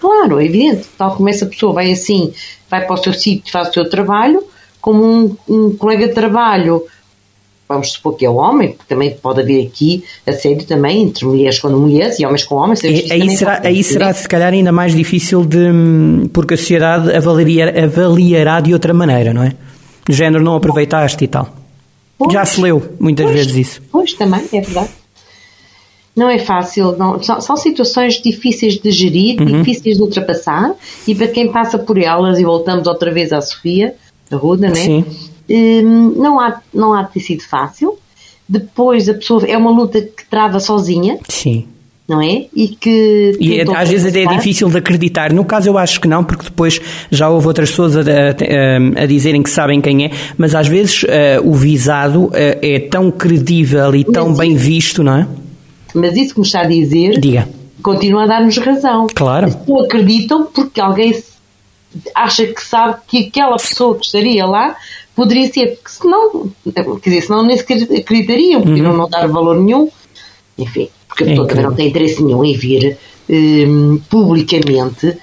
Claro, 0.00 0.40
é 0.40 0.44
evidente. 0.46 0.86
Tal 0.96 1.14
como 1.14 1.28
essa 1.28 1.46
pessoa 1.46 1.72
vai 1.72 1.92
assim, 1.92 2.32
vai 2.70 2.84
para 2.86 2.94
o 2.94 2.96
seu 2.96 3.12
sítio, 3.12 3.52
faz 3.52 3.68
o 3.68 3.72
seu 3.72 3.88
trabalho, 3.88 4.42
como 4.80 5.04
um, 5.04 5.36
um 5.48 5.76
colega 5.76 6.08
de 6.08 6.14
trabalho, 6.14 6.84
vamos 7.68 7.92
supor 7.92 8.16
que 8.16 8.24
é 8.24 8.30
o 8.30 8.34
homem, 8.34 8.72
porque 8.72 8.84
também 8.88 9.10
pode 9.10 9.40
haver 9.40 9.66
aqui 9.66 10.04
assédio 10.26 10.66
também 10.66 11.02
entre 11.02 11.24
mulheres 11.24 11.58
com 11.58 11.68
mulheres 11.70 12.18
e 12.18 12.26
homens 12.26 12.44
com 12.44 12.56
homens. 12.56 12.84
aí, 12.84 13.08
aí 13.10 13.36
será, 13.36 13.60
aí 13.62 13.82
será 13.82 14.12
se 14.12 14.28
calhar 14.28 14.52
ainda 14.52 14.72
mais 14.72 14.94
difícil 14.94 15.44
de 15.44 15.68
porque 16.32 16.54
a 16.54 16.56
sociedade 16.56 17.14
avaliar, 17.14 17.76
avaliará 17.78 18.60
de 18.60 18.72
outra 18.72 18.92
maneira, 18.92 19.32
não 19.32 19.42
é? 19.42 19.54
De 20.08 20.14
género 20.14 20.42
não 20.42 20.56
aproveitaste 20.56 21.24
e 21.24 21.28
tal. 21.28 21.48
Pois, 22.18 22.32
Já 22.32 22.44
se 22.44 22.60
leu 22.60 22.82
muitas 22.98 23.26
pois, 23.26 23.36
vezes 23.36 23.56
isso. 23.56 23.82
Pois 23.90 24.12
também, 24.14 24.44
é 24.52 24.60
verdade. 24.60 24.90
Não 26.14 26.28
é 26.28 26.38
fácil, 26.38 26.94
não, 26.98 27.22
são, 27.22 27.40
são, 27.40 27.56
situações 27.56 28.20
difíceis 28.20 28.74
de 28.74 28.90
gerir, 28.90 29.40
uhum. 29.40 29.62
difíceis 29.62 29.96
de 29.96 30.02
ultrapassar, 30.02 30.74
e 31.08 31.14
para 31.14 31.28
quem 31.28 31.50
passa 31.50 31.78
por 31.78 31.96
elas, 31.96 32.38
e 32.38 32.44
voltamos 32.44 32.86
outra 32.86 33.10
vez 33.10 33.32
à 33.32 33.40
Sofia, 33.40 33.94
a 34.30 34.36
Ruda, 34.36 34.68
né? 34.68 34.74
Sim 34.74 35.04
Hum, 35.48 36.14
não, 36.16 36.40
há, 36.40 36.60
não 36.72 36.94
há 36.94 37.02
de 37.02 37.12
ter 37.12 37.20
sido 37.20 37.42
fácil. 37.42 37.98
Depois 38.48 39.08
a 39.08 39.14
pessoa 39.14 39.44
é 39.46 39.56
uma 39.56 39.70
luta 39.70 40.00
que 40.00 40.24
trava 40.24 40.60
sozinha. 40.60 41.18
Sim. 41.28 41.68
Não 42.12 42.20
é? 42.20 42.44
E 42.54 42.68
que. 42.68 43.38
E 43.40 43.58
é, 43.58 43.64
às 43.74 43.88
vezes 43.88 44.04
até 44.04 44.24
é 44.24 44.26
difícil 44.26 44.68
de 44.68 44.76
acreditar. 44.76 45.32
No 45.32 45.46
caso, 45.46 45.70
eu 45.70 45.78
acho 45.78 45.98
que 45.98 46.06
não, 46.06 46.22
porque 46.22 46.44
depois 46.44 46.78
já 47.10 47.30
houve 47.30 47.46
outras 47.46 47.70
pessoas 47.70 47.96
a, 47.96 48.00
a, 48.00 49.02
a 49.02 49.06
dizerem 49.06 49.42
que 49.42 49.48
sabem 49.48 49.80
quem 49.80 50.04
é, 50.04 50.10
mas 50.36 50.54
às 50.54 50.68
vezes 50.68 51.04
uh, 51.04 51.08
o 51.42 51.54
visado 51.54 52.24
uh, 52.24 52.32
é 52.34 52.80
tão 52.80 53.10
credível 53.10 53.94
e 53.94 54.04
tão 54.04 54.34
bem 54.34 54.54
visto, 54.54 55.02
não 55.02 55.16
é? 55.16 55.28
Mas 55.94 56.14
isso 56.14 56.34
que 56.34 56.40
me 56.40 56.46
está 56.46 56.60
a 56.60 56.66
dizer. 56.66 57.18
Diga. 57.18 57.48
Continua 57.82 58.24
a 58.24 58.26
dar-nos 58.26 58.58
razão. 58.58 59.06
Claro. 59.14 59.46
As 59.46 59.54
pessoas 59.54 59.86
acreditam 59.86 60.44
porque 60.44 60.82
alguém 60.82 61.18
acha 62.14 62.46
que 62.46 62.62
sabe 62.62 62.96
que 63.06 63.28
aquela 63.28 63.56
pessoa 63.56 63.96
que 63.96 64.04
estaria 64.04 64.44
lá 64.44 64.76
poderia 65.16 65.50
ser, 65.50 65.76
porque 65.76 65.90
senão, 65.90 66.50
quer 67.00 67.10
dizer, 67.10 67.22
senão 67.22 67.42
nem 67.42 67.56
sequer 67.56 67.82
acreditariam, 67.82 68.60
porque 68.60 68.82
uhum. 68.82 68.96
não 68.96 69.08
dar 69.08 69.26
valor 69.28 69.58
nenhum, 69.58 69.88
enfim, 70.58 70.90
porque 71.12 71.24
a 71.24 71.26
pessoa 71.26 71.46
é 71.46 71.48
também 71.48 71.64
não 71.64 71.74
tem 71.74 71.88
interesse 71.88 72.22
nenhum 72.22 72.44
em 72.44 72.56
vir 72.56 72.96
um, 73.28 74.00
publicamente 74.08 75.16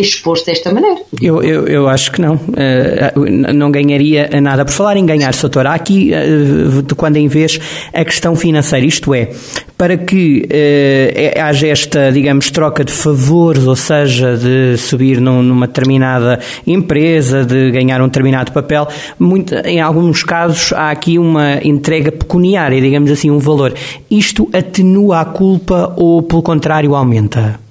exposto 0.00 0.46
desta 0.46 0.72
maneira. 0.72 1.00
Eu, 1.20 1.42
eu, 1.42 1.66
eu 1.66 1.88
acho 1.88 2.12
que 2.12 2.20
não. 2.20 2.34
Uh, 2.34 3.52
não 3.54 3.70
ganharia 3.70 4.28
nada. 4.40 4.64
Por 4.64 4.72
falar 4.72 4.96
em 4.96 5.06
ganhar, 5.06 5.32
Soutor, 5.34 5.66
há 5.66 5.74
aqui, 5.74 6.12
uh, 6.12 6.82
de 6.82 6.94
quando 6.94 7.16
em 7.16 7.28
vez, 7.28 7.58
a 7.92 8.04
questão 8.04 8.34
financeira. 8.36 8.84
Isto 8.84 9.14
é, 9.14 9.30
para 9.76 9.96
que 9.96 10.46
uh, 10.46 11.40
haja 11.40 11.68
esta, 11.68 12.10
digamos, 12.12 12.50
troca 12.50 12.84
de 12.84 12.92
favores, 12.92 13.66
ou 13.66 13.76
seja, 13.76 14.36
de 14.36 14.76
subir 14.76 15.20
num, 15.20 15.42
numa 15.42 15.66
determinada 15.66 16.40
empresa, 16.66 17.44
de 17.44 17.70
ganhar 17.70 18.00
um 18.00 18.06
determinado 18.06 18.52
papel, 18.52 18.88
muito, 19.18 19.54
em 19.54 19.80
alguns 19.80 20.22
casos 20.22 20.72
há 20.72 20.90
aqui 20.90 21.18
uma 21.18 21.60
entrega 21.62 22.10
pecuniária, 22.12 22.80
digamos 22.80 23.10
assim, 23.10 23.30
um 23.30 23.38
valor. 23.38 23.74
Isto 24.10 24.48
atenua 24.52 25.20
a 25.20 25.24
culpa 25.24 25.92
ou, 25.96 26.22
pelo 26.22 26.42
contrário, 26.42 26.94
aumenta? 26.94 27.65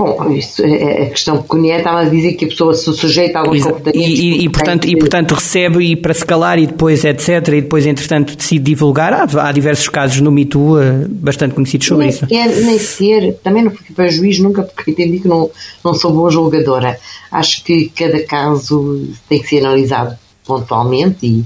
Bom, 0.00 0.32
isso, 0.32 0.64
é, 0.64 0.70
é, 0.70 1.02
a 1.02 1.10
questão 1.10 1.42
pecuniária 1.42 1.82
estava 1.82 2.00
a 2.00 2.04
dizer 2.04 2.32
que 2.32 2.46
a 2.46 2.48
pessoa 2.48 2.72
se 2.72 2.90
sujeita 2.90 3.38
a 3.38 3.42
alguns 3.42 3.62
comportamentos. 3.62 4.18
E, 4.18 4.22
e, 4.22 4.44
e, 4.46 4.48
portanto, 4.48 4.88
e, 4.88 4.96
portanto, 4.96 5.34
recebe 5.34 5.84
e 5.84 5.94
para 5.94 6.14
se 6.14 6.24
calar 6.24 6.58
e 6.58 6.66
depois 6.66 7.04
etc. 7.04 7.28
E 7.48 7.60
depois, 7.60 7.84
entretanto, 7.84 8.34
decide 8.34 8.64
divulgar. 8.64 9.12
Há, 9.12 9.46
há 9.46 9.52
diversos 9.52 9.90
casos 9.90 10.22
no 10.22 10.32
MeToo 10.32 10.78
uh, 10.78 11.06
bastante 11.06 11.54
conhecidos 11.54 11.86
sobre 11.86 12.06
nem 12.06 12.14
isso. 12.14 12.26
É, 12.30 12.46
nem 12.62 12.78
ser, 12.78 13.34
também 13.42 13.62
não 13.62 13.72
fui 13.72 13.94
para 13.94 14.08
juiz 14.08 14.38
nunca 14.38 14.62
porque 14.62 14.90
entendi 14.90 15.20
que 15.20 15.28
não, 15.28 15.50
não 15.84 15.92
sou 15.92 16.14
boa 16.14 16.30
julgadora. 16.30 16.98
Acho 17.30 17.62
que 17.62 17.90
cada 17.90 18.22
caso 18.22 19.06
tem 19.28 19.38
que 19.38 19.48
ser 19.48 19.58
analisado 19.58 20.16
pontualmente 20.46 21.26
e, 21.26 21.44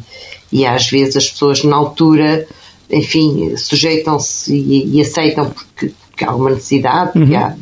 e 0.52 0.64
às 0.64 0.88
vezes 0.88 1.16
as 1.16 1.28
pessoas 1.28 1.64
na 1.64 1.74
altura, 1.74 2.46
enfim, 2.88 3.56
sujeitam-se 3.56 4.54
e, 4.54 4.96
e 4.96 5.00
aceitam 5.00 5.50
porque, 5.50 5.92
porque, 6.08 6.24
há 6.24 6.32
uma 6.32 6.50
necessidade, 6.50 7.14
porque 7.14 7.32
uhum. 7.32 7.40
há 7.40 7.56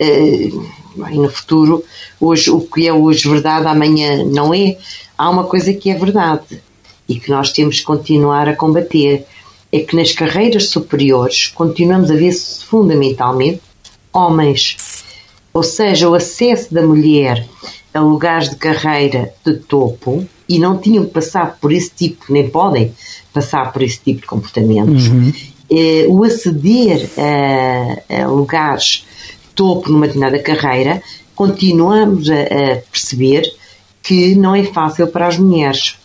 e 0.00 0.52
eh, 1.00 1.14
no 1.14 1.30
futuro, 1.30 1.84
hoje, 2.20 2.50
o 2.50 2.60
que 2.60 2.86
é 2.86 2.92
hoje 2.92 3.28
verdade, 3.28 3.66
amanhã 3.66 4.24
não 4.24 4.54
é. 4.54 4.76
Há 5.16 5.28
uma 5.28 5.44
coisa 5.44 5.72
que 5.72 5.90
é 5.90 5.94
verdade 5.94 6.62
e 7.08 7.18
que 7.18 7.30
nós 7.30 7.52
temos 7.52 7.80
que 7.80 7.86
continuar 7.86 8.48
a 8.48 8.56
combater. 8.56 9.26
É 9.70 9.80
que 9.80 9.94
nas 9.94 10.12
carreiras 10.12 10.70
superiores 10.70 11.48
continuamos 11.48 12.10
a 12.10 12.14
ver 12.14 12.32
fundamentalmente 12.32 13.60
homens. 14.12 15.04
Ou 15.52 15.62
seja, 15.62 16.08
o 16.08 16.14
acesso 16.14 16.72
da 16.72 16.82
mulher 16.82 17.46
a 17.92 18.00
lugares 18.00 18.50
de 18.50 18.56
carreira 18.56 19.32
de 19.44 19.54
topo 19.54 20.26
e 20.48 20.58
não 20.58 20.78
tinham 20.78 21.04
que 21.04 21.10
passar 21.10 21.58
por 21.60 21.72
esse 21.72 21.90
tipo, 21.90 22.32
nem 22.32 22.48
podem 22.48 22.94
passar 23.32 23.72
por 23.72 23.82
esse 23.82 24.00
tipo 24.00 24.20
de 24.22 24.26
comportamentos. 24.26 25.08
Uhum. 25.08 25.32
Eh, 25.70 26.06
o 26.08 26.24
aceder 26.24 27.10
a, 27.18 28.22
a 28.22 28.26
lugares 28.28 29.04
topo 29.58 29.90
numa 29.90 30.06
determinada 30.06 30.38
carreira, 30.38 31.02
continuamos 31.34 32.30
a, 32.30 32.42
a 32.42 32.76
perceber 32.92 33.52
que 34.00 34.36
não 34.36 34.54
é 34.54 34.62
fácil 34.62 35.08
para 35.08 35.26
as 35.26 35.36
mulheres. 35.36 35.96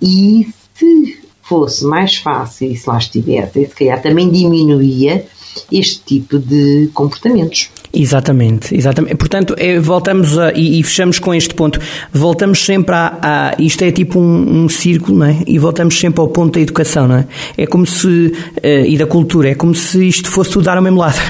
E 0.00 0.46
se 0.72 1.20
fosse 1.42 1.84
mais 1.84 2.16
fácil, 2.16 2.70
e 2.70 2.76
se 2.76 2.88
lá 2.88 2.98
estivesse, 2.98 3.66
se 3.66 3.74
calhar 3.74 4.00
também 4.00 4.30
diminuía 4.30 5.26
este 5.70 6.00
tipo 6.04 6.38
de 6.38 6.88
comportamentos. 6.94 7.68
Exatamente, 7.94 8.74
exatamente. 8.74 9.16
Portanto, 9.16 9.54
é, 9.58 9.78
voltamos 9.78 10.38
a, 10.38 10.50
e, 10.52 10.80
e, 10.80 10.82
fechamos 10.82 11.18
com 11.18 11.34
este 11.34 11.54
ponto. 11.54 11.78
Voltamos 12.10 12.64
sempre 12.64 12.94
a, 12.94 13.18
a 13.20 13.62
isto 13.62 13.82
é 13.82 13.92
tipo 13.92 14.18
um, 14.18 14.64
um, 14.64 14.68
círculo, 14.68 15.18
não 15.18 15.26
é? 15.26 15.42
E 15.46 15.58
voltamos 15.58 15.98
sempre 16.00 16.20
ao 16.22 16.28
ponto 16.28 16.54
da 16.54 16.60
educação, 16.60 17.06
não 17.06 17.16
é? 17.16 17.26
É 17.58 17.66
como 17.66 17.84
se, 17.84 18.08
uh, 18.08 18.86
e 18.86 18.96
da 18.96 19.06
cultura, 19.06 19.50
é 19.50 19.54
como 19.54 19.74
se 19.74 20.08
isto 20.08 20.30
fosse 20.30 20.52
tudo 20.52 20.64
dar 20.64 20.78
ao 20.78 20.82
mesmo 20.82 21.00
lado. 21.00 21.20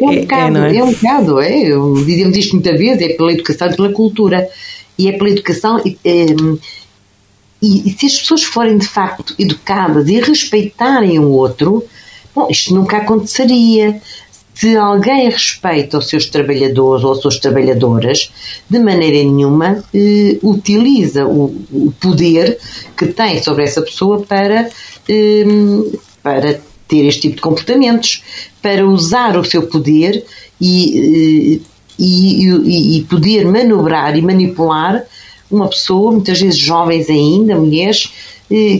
É 0.00 0.04
um 0.04 0.12
é, 0.12 0.20
bocado, 0.20 0.58
é, 0.58 0.72
é? 0.72 0.76
é, 0.78 0.84
um 0.84 0.92
bocado, 0.92 1.40
é. 1.40 1.64
Dizemos 2.06 2.36
isto 2.38 2.52
muitas 2.54 2.78
vezes, 2.78 3.02
é 3.02 3.08
pela 3.10 3.32
educação 3.32 3.68
e 3.68 3.76
pela 3.76 3.92
cultura. 3.92 4.48
E 4.98 5.08
é 5.08 5.12
pela 5.12 5.30
educação 5.30 5.82
e, 5.84 5.98
um, 6.40 6.58
e, 7.60 7.88
e 7.88 7.92
se 7.92 8.06
as 8.06 8.18
pessoas 8.20 8.42
forem 8.42 8.78
de 8.78 8.86
facto 8.86 9.34
educadas 9.38 10.08
e 10.08 10.18
respeitarem 10.20 11.18
o 11.18 11.28
outro, 11.28 11.84
bom, 12.34 12.48
isto 12.50 12.74
nunca 12.74 12.98
aconteceria 12.98 14.00
se 14.62 14.76
alguém 14.76 15.28
respeita 15.28 15.98
os 15.98 16.08
seus 16.08 16.26
trabalhadores 16.26 17.02
ou 17.02 17.10
as 17.10 17.18
suas 17.20 17.36
trabalhadoras, 17.40 18.32
de 18.70 18.78
maneira 18.78 19.16
nenhuma 19.16 19.82
eh, 19.92 20.38
utiliza 20.40 21.26
o, 21.26 21.46
o, 21.72 21.92
poder 22.00 22.56
que 22.96 23.08
tem 23.08 23.42
sobre 23.42 23.64
essa 23.64 23.82
pessoa 23.82 24.22
para, 24.22 24.70
eh, 25.08 25.44
para 26.22 26.60
ter 26.86 27.06
este 27.06 27.22
tipo 27.22 27.34
de 27.34 27.42
comportamentos, 27.42 28.22
para 28.62 28.86
usar 28.86 29.36
o 29.36 29.44
seu 29.44 29.64
poder 29.64 30.24
e, 30.60 31.58
eh, 31.58 31.68
e, 31.98 32.46
e, 32.46 32.98
e 32.98 33.02
poder 33.02 33.44
manobrar 33.44 34.16
e 34.16 34.22
manipular 34.22 35.04
uma 35.50 35.68
pessoa, 35.68 36.12
muitas 36.12 36.40
vezes 36.40 36.56
jovens 36.56 37.10
ainda, 37.10 37.56
mulheres, 37.56 38.12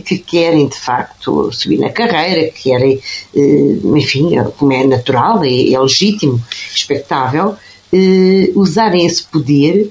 que 0.05 0.17
querem 0.19 0.67
de 0.67 0.77
facto 0.77 1.51
subir 1.51 1.79
na 1.79 1.89
carreira, 1.89 2.51
que 2.51 2.69
querem, 2.69 2.99
eh, 3.35 3.77
enfim, 3.95 4.31
como 4.57 4.73
é 4.73 4.85
natural, 4.85 5.43
é, 5.43 5.71
é 5.71 5.79
legítimo, 5.79 6.41
expectável, 6.73 7.55
eh, 7.91 8.51
usarem 8.55 9.05
esse 9.05 9.23
poder 9.23 9.89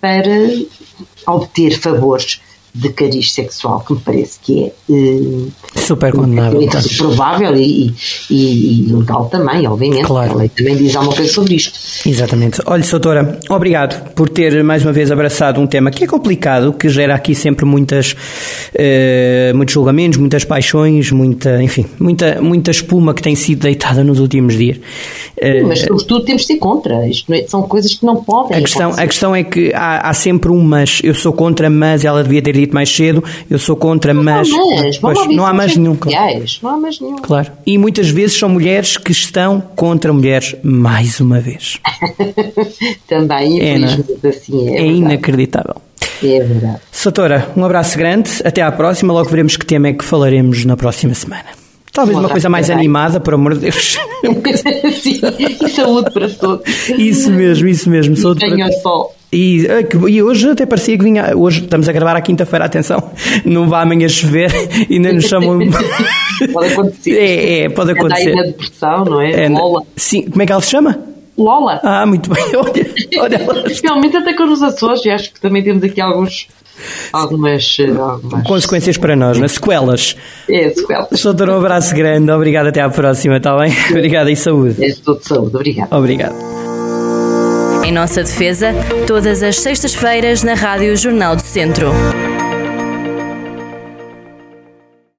para 0.00 0.48
obter 1.26 1.78
favores 1.78 2.40
de 2.74 2.88
cariz 2.88 3.32
sexual, 3.32 3.80
que 3.86 3.92
me 3.92 4.00
parece 4.00 4.38
que 4.40 4.64
é 4.64 4.72
uh, 4.88 5.52
super 5.76 6.10
condenável. 6.12 6.60
É 6.60 6.96
provável 6.96 7.54
e, 7.56 7.94
e, 8.28 8.88
e, 8.88 8.92
legal 8.92 9.26
também, 9.26 9.64
obviamente. 9.68 10.04
Claro. 10.04 10.32
A 10.32 10.36
lei 10.38 10.48
também 10.48 10.76
diz 10.76 10.96
alguma 10.96 11.14
coisa 11.14 11.32
sobre 11.32 11.54
isto. 11.54 11.78
Exatamente. 12.08 12.60
Olha, 12.66 12.82
doutora, 12.82 13.38
obrigado 13.48 14.12
por 14.14 14.28
ter 14.28 14.64
mais 14.64 14.84
uma 14.84 14.92
vez 14.92 15.12
abraçado 15.12 15.60
um 15.60 15.68
tema 15.68 15.92
que 15.92 16.02
é 16.02 16.06
complicado, 16.08 16.72
que 16.72 16.88
gera 16.88 17.14
aqui 17.14 17.32
sempre 17.32 17.64
muitas, 17.64 18.12
uh, 18.12 19.56
muitos 19.56 19.72
julgamentos, 19.72 20.18
muitas 20.18 20.44
paixões, 20.44 21.12
muita, 21.12 21.62
enfim, 21.62 21.86
muita, 22.00 22.40
muita 22.42 22.72
espuma 22.72 23.14
que 23.14 23.22
tem 23.22 23.36
sido 23.36 23.60
deitada 23.60 24.02
nos 24.02 24.18
últimos 24.18 24.58
dias. 24.58 24.78
Uh, 24.78 25.68
mas 25.68 25.80
sobretudo 25.80 26.24
temos 26.24 26.42
de 26.42 26.48
ser 26.48 26.56
contra. 26.56 27.06
Isto 27.06 27.32
é, 27.32 27.46
são 27.46 27.62
coisas 27.62 27.94
que 27.94 28.04
não 28.04 28.24
podem. 28.24 28.58
A 28.58 28.60
questão, 28.60 28.90
a 28.90 29.06
questão 29.06 29.34
é 29.34 29.44
que 29.44 29.72
há, 29.72 30.08
há 30.08 30.12
sempre 30.12 30.50
um 30.50 30.60
mas. 30.60 31.00
Eu 31.04 31.14
sou 31.14 31.32
contra, 31.32 31.70
mas 31.70 32.04
ela 32.04 32.24
devia 32.24 32.42
ter 32.42 32.63
dito 32.64 32.74
mais 32.74 32.94
cedo, 32.94 33.22
eu 33.48 33.58
sou 33.58 33.76
contra, 33.76 34.12
mas. 34.12 34.48
Não 34.50 34.78
há 34.78 34.82
mas, 34.82 34.98
mas 35.00 35.26
não 35.36 35.46
há 35.46 35.52
mais 35.52 35.76
nenhum. 35.76 35.96
Claro. 35.96 36.44
Não 36.62 36.70
há 36.70 36.76
mais 36.76 37.00
nenhum. 37.00 37.16
Claro. 37.16 37.52
E 37.66 37.78
muitas 37.78 38.08
vezes 38.08 38.38
são 38.38 38.48
mulheres 38.48 38.96
que 38.96 39.12
estão 39.12 39.60
contra 39.60 40.12
mulheres 40.12 40.56
mais 40.62 41.20
uma 41.20 41.40
vez. 41.40 41.80
Também, 43.08 43.60
é, 43.60 43.76
infelizmente, 43.76 44.18
é, 44.22 44.28
assim 44.28 44.68
é. 44.68 44.78
É 44.78 44.86
inacreditável. 44.86 45.76
É 46.22 46.40
verdade. 46.40 46.80
Satora, 46.90 47.52
um 47.56 47.64
abraço 47.64 47.98
grande, 47.98 48.30
até 48.44 48.62
à 48.62 48.70
próxima, 48.70 49.12
logo 49.12 49.28
veremos 49.28 49.56
que 49.56 49.66
tema 49.66 49.88
é 49.88 49.92
que 49.92 50.04
falaremos 50.04 50.64
na 50.64 50.76
próxima 50.76 51.14
semana. 51.14 51.63
Talvez 51.94 52.18
uma 52.18 52.28
coisa 52.28 52.48
mais 52.48 52.68
animada, 52.70 53.20
por 53.20 53.34
amor 53.34 53.54
de 53.54 53.60
Deus. 53.60 53.96
Sim, 55.00 55.20
e 55.38 55.70
saúde 55.70 56.10
para 56.10 56.28
todos. 56.28 56.88
Isso 56.90 57.30
mesmo, 57.30 57.68
isso 57.68 57.88
mesmo. 57.88 58.16
Saúde 58.16 58.40
para... 58.40 58.72
sol. 58.72 59.14
E, 59.32 59.64
e, 60.08 60.22
hoje 60.22 60.50
até 60.50 60.66
parecia 60.66 60.98
que 60.98 61.04
vinha. 61.04 61.36
Hoje 61.36 61.62
estamos 61.62 61.88
a 61.88 61.92
gravar 61.92 62.16
à 62.16 62.20
quinta-feira, 62.20 62.64
atenção, 62.64 63.12
não 63.44 63.68
vai 63.68 63.84
amanhã 63.84 64.08
chover 64.08 64.50
e 64.90 64.98
nem 64.98 65.14
nos 65.14 65.26
chamam. 65.26 65.60
pode 66.52 66.72
acontecer. 66.72 67.16
É, 67.16 67.60
é 67.62 67.68
pode 67.68 67.92
acontecer. 67.92 68.30
Anda 68.30 68.30
aí 68.30 68.36
na 68.36 68.42
depressão, 68.42 69.04
não 69.04 69.20
é? 69.20 69.44
é? 69.44 69.48
Lola. 69.48 69.82
Sim, 69.96 70.22
como 70.30 70.42
é 70.42 70.46
que 70.46 70.52
ela 70.52 70.60
se 70.60 70.70
chama? 70.70 70.98
Lola. 71.38 71.80
Ah, 71.84 72.06
muito 72.06 72.28
bem, 72.28 72.44
olha. 72.56 72.86
olha 73.20 73.64
Realmente 73.82 74.16
atacou 74.16 74.46
nos 74.46 74.62
Açores 74.62 75.04
e 75.04 75.10
acho 75.10 75.32
que 75.32 75.40
também 75.40 75.62
temos 75.62 75.82
aqui 75.84 76.00
alguns 76.00 76.48
algumas, 77.12 77.76
algumas... 77.98 78.46
consequências 78.46 78.96
para 78.96 79.16
nós, 79.16 79.38
não 79.38 79.44
é? 79.44 79.48
Sequelas. 79.48 80.16
É, 80.48 80.70
sequelas. 80.70 81.22
Doutor, 81.22 81.50
um 81.50 81.58
abraço 81.58 81.94
grande, 81.94 82.30
obrigado, 82.30 82.68
até 82.68 82.80
à 82.80 82.88
próxima, 82.88 83.36
está 83.36 83.56
bem? 83.56 83.72
Obrigado 83.90 84.30
e 84.30 84.36
saúde. 84.36 84.84
É 84.84 84.92
tudo 84.92 85.20
saúde, 85.22 85.56
obrigado. 85.56 85.92
Obrigado. 85.92 86.34
Em 87.84 87.92
nossa 87.92 88.22
defesa, 88.22 88.72
todas 89.06 89.42
as 89.42 89.60
sextas-feiras 89.60 90.42
na 90.42 90.54
Rádio 90.54 90.96
Jornal 90.96 91.36
do 91.36 91.42
Centro. 91.42 91.92